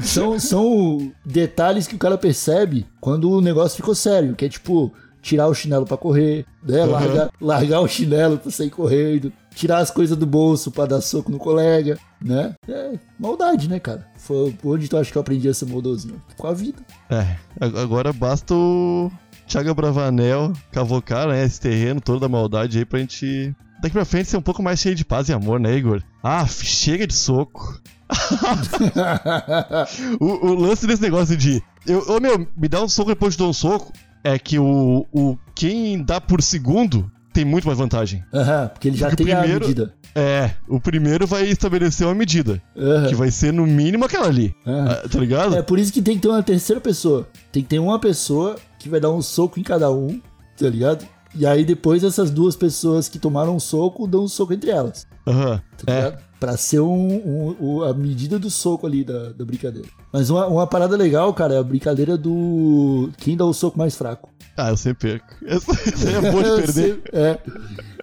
são, 0.00 0.38
são 0.40 1.12
detalhes 1.24 1.86
que 1.86 1.94
o 1.94 1.98
cara 1.98 2.18
percebe 2.18 2.86
quando 3.00 3.30
o 3.30 3.40
negócio 3.40 3.76
ficou 3.76 3.94
sério, 3.94 4.34
que 4.34 4.46
é 4.46 4.48
tipo, 4.48 4.92
tirar 5.22 5.46
o 5.46 5.54
chinelo 5.54 5.86
pra 5.86 5.96
correr, 5.96 6.44
né? 6.62 6.84
Uhum. 6.84 6.90
Largar, 6.90 7.30
largar 7.40 7.80
o 7.80 7.88
chinelo 7.88 8.36
pra 8.38 8.50
sair 8.50 8.68
correndo, 8.70 9.32
tirar 9.54 9.78
as 9.78 9.90
coisas 9.90 10.16
do 10.18 10.26
bolso 10.26 10.70
pra 10.70 10.84
dar 10.84 11.00
soco 11.00 11.30
no 11.30 11.38
colega, 11.38 11.96
né? 12.20 12.54
É 12.68 12.98
maldade, 13.18 13.68
né, 13.68 13.78
cara? 13.78 14.06
Foi 14.18 14.54
onde 14.64 14.88
tu 14.88 14.96
acha 14.96 15.10
que 15.12 15.16
eu 15.16 15.22
aprendi 15.22 15.48
a 15.48 15.54
ser 15.54 15.66
maldoso? 15.66 16.12
Com 16.36 16.46
a 16.48 16.52
vida. 16.52 16.82
É, 17.08 17.36
ag- 17.60 17.78
agora 17.78 18.12
basta 18.12 18.52
o 18.54 19.10
Thiago 19.46 19.74
Bravanel 19.74 20.52
cavocar 20.72 21.28
né, 21.28 21.44
esse 21.44 21.60
terreno 21.60 22.00
todo 22.00 22.18
da 22.20 22.28
maldade 22.28 22.78
aí 22.78 22.84
pra 22.84 22.98
gente 22.98 23.54
daqui 23.80 23.92
pra 23.92 24.04
frente 24.04 24.28
ser 24.28 24.36
um 24.36 24.42
pouco 24.42 24.62
mais 24.62 24.78
cheio 24.80 24.94
de 24.94 25.04
paz 25.04 25.28
e 25.28 25.32
amor, 25.32 25.58
né, 25.60 25.76
Igor? 25.76 26.02
Ah, 26.22 26.46
chega 26.46 27.06
de 27.06 27.14
soco. 27.14 27.80
O, 30.20 30.46
o 30.48 30.54
lance 30.54 30.86
desse 30.86 31.02
negócio 31.02 31.36
de. 31.36 31.62
Eu, 31.86 32.00
ô, 32.08 32.20
meu, 32.20 32.46
me 32.56 32.68
dá 32.68 32.82
um 32.82 32.88
soco 32.88 33.10
e 33.10 33.14
depois 33.14 33.34
te 33.34 33.38
dou 33.38 33.48
um 33.50 33.52
soco. 33.52 33.92
É 34.24 34.38
que 34.38 34.58
o, 34.58 35.06
o. 35.12 35.36
Quem 35.54 36.02
dá 36.02 36.20
por 36.20 36.42
segundo 36.42 37.10
tem 37.32 37.44
muito 37.44 37.66
mais 37.66 37.78
vantagem. 37.78 38.22
Aham, 38.32 38.68
porque 38.68 38.88
ele 38.88 38.96
já 38.96 39.08
Porque 39.08 39.24
tem 39.24 39.32
a 39.34 39.38
primeiro- 39.40 39.66
medida. 39.66 39.94
É, 40.14 40.50
o 40.68 40.78
primeiro 40.78 41.26
vai 41.26 41.46
estabelecer 41.48 42.06
uma 42.06 42.14
medida. 42.14 42.62
Aham, 42.76 43.08
Que 43.08 43.14
vai 43.14 43.30
ser 43.30 43.50
no 43.52 43.66
mínimo 43.66 44.04
aquela 44.04 44.26
ali. 44.26 44.54
Ah, 44.66 45.02
Tá 45.10 45.18
ligado? 45.18 45.56
É 45.56 45.62
por 45.62 45.78
isso 45.78 45.90
que 45.92 46.02
tem 46.02 46.16
que 46.16 46.20
ter 46.22 46.28
uma 46.28 46.42
terceira 46.42 46.80
pessoa. 46.80 47.26
Tem 47.50 47.62
que 47.62 47.68
ter 47.70 47.78
uma 47.78 47.98
pessoa 47.98 48.56
que 48.78 48.88
vai 48.90 49.00
dar 49.00 49.10
um 49.10 49.22
soco 49.22 49.58
em 49.58 49.62
cada 49.62 49.90
um, 49.90 50.20
tá 50.58 50.68
ligado? 50.68 51.06
E 51.34 51.46
aí 51.46 51.64
depois 51.64 52.04
essas 52.04 52.30
duas 52.30 52.54
pessoas 52.54 53.08
que 53.08 53.18
tomaram 53.18 53.56
um 53.56 53.60
soco 53.60 54.06
dão 54.06 54.24
um 54.24 54.28
soco 54.28 54.52
entre 54.52 54.68
elas, 54.70 55.06
Aham. 55.26 55.62
tá 55.82 55.90
É. 55.92 56.18
Pra 56.42 56.56
ser 56.56 56.80
um, 56.80 57.54
um- 57.60 57.82
a 57.84 57.94
medida 57.94 58.36
do 58.36 58.50
soco 58.50 58.84
ali 58.84 59.04
da, 59.04 59.28
da 59.30 59.44
brincadeira. 59.44 59.86
Mas 60.12 60.28
uma, 60.28 60.48
uma 60.48 60.66
parada 60.66 60.96
legal, 60.96 61.32
cara, 61.32 61.54
é 61.54 61.58
a 61.58 61.62
brincadeira 61.62 62.16
do. 62.18 63.10
Quem 63.18 63.36
dá 63.36 63.44
o 63.44 63.52
soco 63.54 63.78
mais 63.78 63.94
fraco. 63.94 64.28
Ah, 64.56 64.70
eu 64.70 64.76
sempre 64.76 65.20
perco. 65.20 65.26
Essa, 65.46 65.70
essa 65.70 66.08
aí 66.08 66.14
é 66.16 66.30
boa 66.32 66.42
de 66.42 66.48
Eu 66.50 66.56
perder. 66.56 66.72
sempre- 66.72 67.10
é. 67.16 67.38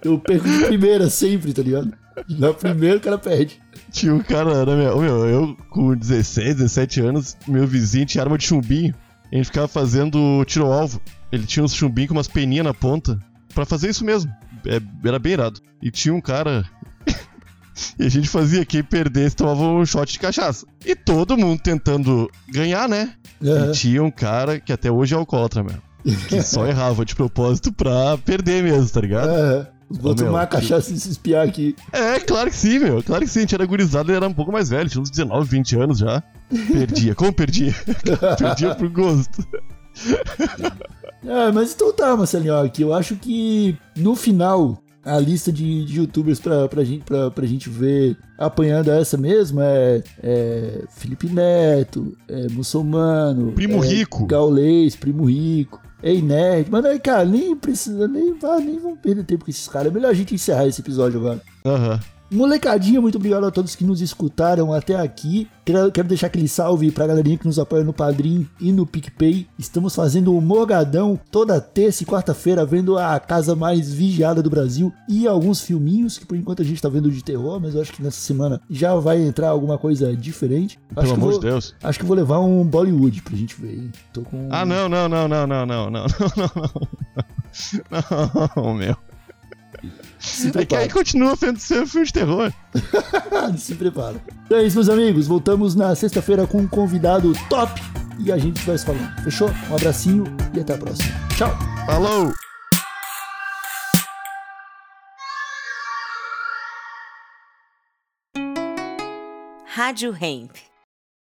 Eu 0.02 0.18
perco 0.18 0.48
de 0.48 0.64
primeira 0.64 1.10
sempre, 1.10 1.52
tá 1.52 1.60
ligado? 1.60 1.92
Na 2.30 2.54
primeira 2.54 2.96
o 2.96 3.00
cara 3.00 3.18
perde. 3.18 3.60
Tinha 3.92 4.14
um 4.14 4.20
cara, 4.20 4.64
né, 4.64 4.74
meu, 4.74 4.98
meu, 4.98 5.26
eu 5.28 5.56
com 5.68 5.94
16, 5.94 6.56
17 6.56 7.00
anos, 7.02 7.36
meu 7.46 7.66
vizinho 7.66 8.06
tinha 8.06 8.24
arma 8.24 8.38
de 8.38 8.44
chumbinho. 8.44 8.94
A 9.30 9.36
gente 9.36 9.46
ficava 9.46 9.68
fazendo 9.68 10.42
tiro 10.46 10.64
ao 10.64 10.72
alvo. 10.72 10.98
Ele 11.30 11.44
tinha 11.44 11.62
uns 11.62 11.74
chumbinhos 11.74 12.08
com 12.08 12.14
umas 12.16 12.26
peninhas 12.26 12.64
na 12.64 12.72
ponta 12.72 13.18
pra 13.54 13.66
fazer 13.66 13.90
isso 13.90 14.02
mesmo. 14.02 14.32
É, 14.66 14.80
era 15.06 15.18
bem 15.18 15.34
irado. 15.34 15.60
E 15.82 15.90
tinha 15.90 16.14
um 16.14 16.22
cara. 16.22 16.64
E 17.98 18.04
a 18.04 18.08
gente 18.08 18.28
fazia 18.28 18.64
quem 18.64 18.82
perdesse 18.82 19.36
tomava 19.36 19.62
um 19.62 19.84
shot 19.86 20.12
de 20.12 20.18
cachaça. 20.18 20.66
E 20.84 20.94
todo 20.94 21.36
mundo 21.36 21.60
tentando 21.62 22.30
ganhar, 22.48 22.88
né? 22.88 23.12
Aham. 23.42 23.68
E 23.70 23.72
tinha 23.72 24.02
um 24.02 24.10
cara 24.10 24.58
que 24.60 24.72
até 24.72 24.90
hoje 24.90 25.14
é 25.14 25.16
alcoólatra 25.16 25.62
mesmo. 25.62 25.82
Que 26.28 26.40
só 26.42 26.66
errava 26.66 27.04
de 27.04 27.14
propósito 27.14 27.72
pra 27.72 28.16
perder 28.18 28.62
mesmo, 28.62 28.88
tá 28.88 29.00
ligado? 29.00 29.28
Aham. 29.28 29.66
Vou 29.92 30.14
meu, 30.14 30.26
tomar 30.26 30.42
a 30.42 30.46
que- 30.46 30.54
cachaça 30.56 30.92
e 30.92 31.00
se 31.00 31.10
espiar 31.10 31.44
aqui. 31.48 31.74
É, 31.92 32.20
claro 32.20 32.48
que 32.48 32.54
sim, 32.56 32.78
meu. 32.78 33.02
Claro 33.02 33.24
que 33.24 33.28
sim. 33.30 33.40
A 33.40 33.42
gente 33.42 33.54
era 33.56 33.66
gurizado, 33.66 34.08
ele 34.10 34.16
era 34.18 34.28
um 34.28 34.32
pouco 34.32 34.52
mais 34.52 34.68
velho, 34.70 34.88
tinha 34.88 35.02
uns 35.02 35.10
19, 35.10 35.48
20 35.50 35.76
anos 35.80 35.98
já. 35.98 36.22
Perdia. 36.72 37.12
Como 37.14 37.32
perdia? 37.32 37.74
perdia 38.38 38.74
por 38.76 38.88
gosto. 38.88 39.44
É, 41.24 41.50
mas 41.52 41.72
então 41.74 41.92
tá, 41.92 42.16
Marcelinho, 42.16 42.54
ó, 42.54 42.68
que 42.68 42.82
eu 42.82 42.94
acho 42.94 43.16
que 43.16 43.76
no 43.96 44.14
final 44.14 44.78
a 45.04 45.18
lista 45.18 45.50
de, 45.50 45.84
de 45.84 45.98
youtubers 45.98 46.38
pra, 46.38 46.68
pra, 46.68 46.84
gente, 46.84 47.04
pra, 47.04 47.30
pra 47.30 47.46
gente 47.46 47.68
ver 47.68 48.16
apanhando 48.38 48.90
essa 48.90 49.16
mesmo 49.16 49.60
é, 49.60 50.02
é 50.22 50.84
Felipe 50.90 51.26
Neto, 51.28 52.16
é 52.28 52.48
Muçulmano, 52.48 53.52
Primo 53.52 53.82
é 53.84 53.88
Rico. 53.88 54.26
Gaulês, 54.26 54.96
Primo 54.96 55.24
Rico, 55.24 55.80
Ei 56.02 56.22
Nerd, 56.22 56.70
mas 56.70 56.84
aí, 56.84 56.98
cara, 56.98 57.24
nem 57.24 57.54
precisa, 57.56 58.06
nem, 58.08 58.34
nem 58.64 58.78
vamos 58.78 58.98
perder 59.00 59.24
tempo 59.24 59.44
com 59.44 59.50
esses 59.50 59.68
caras. 59.68 59.88
É 59.88 59.94
melhor 59.94 60.10
a 60.10 60.14
gente 60.14 60.34
encerrar 60.34 60.66
esse 60.66 60.80
episódio 60.80 61.18
agora. 61.18 61.40
Aham. 61.64 62.00
Molecadinha, 62.30 63.00
muito 63.00 63.16
obrigado 63.16 63.44
a 63.44 63.50
todos 63.50 63.74
que 63.74 63.84
nos 63.84 64.00
escutaram 64.00 64.72
até 64.72 64.94
aqui. 64.94 65.48
Quero, 65.64 65.90
quero 65.90 66.06
deixar 66.06 66.28
aquele 66.28 66.46
salve 66.46 66.92
pra 66.92 67.06
galerinha 67.06 67.36
que 67.36 67.46
nos 67.46 67.58
apoia 67.58 67.82
no 67.82 67.92
Padrim 67.92 68.48
e 68.60 68.70
no 68.70 68.86
PicPay. 68.86 69.48
Estamos 69.58 69.96
fazendo 69.96 70.36
o 70.36 70.40
Morgadão 70.40 71.18
toda 71.30 71.60
terça 71.60 72.04
e 72.04 72.06
quarta-feira, 72.06 72.64
vendo 72.64 72.96
a 72.96 73.18
casa 73.18 73.56
mais 73.56 73.92
vigiada 73.92 74.42
do 74.42 74.48
Brasil 74.48 74.92
e 75.08 75.26
alguns 75.26 75.60
filminhos, 75.60 76.18
que 76.18 76.26
por 76.26 76.36
enquanto 76.36 76.62
a 76.62 76.64
gente 76.64 76.80
tá 76.80 76.88
vendo 76.88 77.10
de 77.10 77.22
terror, 77.24 77.60
mas 77.60 77.74
eu 77.74 77.82
acho 77.82 77.92
que 77.92 78.02
nessa 78.02 78.20
semana 78.20 78.60
já 78.70 78.94
vai 78.94 79.20
entrar 79.20 79.48
alguma 79.48 79.76
coisa 79.76 80.16
diferente. 80.16 80.78
Pelo 80.88 81.00
acho 81.00 81.14
que 81.14 81.20
amor 81.20 81.32
de 81.32 81.40
Deus. 81.40 81.74
Acho 81.82 81.98
que 81.98 82.04
vou 82.04 82.16
levar 82.16 82.38
um 82.38 82.64
Bollywood 82.64 83.22
pra 83.22 83.36
gente 83.36 83.60
ver, 83.60 83.74
hein? 83.74 83.92
Tô 84.12 84.22
com... 84.22 84.48
Ah, 84.50 84.64
não, 84.64 84.88
não, 84.88 85.08
não, 85.08 85.26
não, 85.26 85.46
não, 85.46 85.66
não, 85.66 85.90
não, 85.90 86.06
não, 86.06 86.06
não. 86.54 86.90
Não, 88.56 88.74
meu. 88.78 88.96
Se 90.20 90.48
É 90.48 90.50
que 90.50 90.52
prepara. 90.58 90.82
aí 90.82 90.88
continua 90.90 91.34
sendo 91.36 91.58
ser 91.58 91.82
um 91.82 91.86
filme 91.86 92.06
de 92.06 92.12
terror. 92.12 92.52
Se 93.58 93.74
prepara. 93.74 94.22
Então 94.46 94.58
é 94.58 94.64
isso, 94.64 94.76
meus 94.76 94.88
amigos. 94.88 95.26
Voltamos 95.26 95.74
na 95.74 95.94
sexta-feira 95.94 96.46
com 96.46 96.58
um 96.58 96.68
convidado 96.68 97.32
top 97.48 97.80
e 98.18 98.30
a 98.30 98.36
gente 98.38 98.60
vai 98.66 98.76
se 98.76 98.84
falando. 98.84 99.22
Fechou? 99.24 99.50
Um 99.70 99.74
abracinho 99.76 100.24
e 100.54 100.60
até 100.60 100.74
a 100.74 100.78
próxima. 100.78 101.10
Tchau! 101.36 101.56
Falou! 101.86 102.32
Rádio 109.66 110.14
Hemp. 110.20 110.69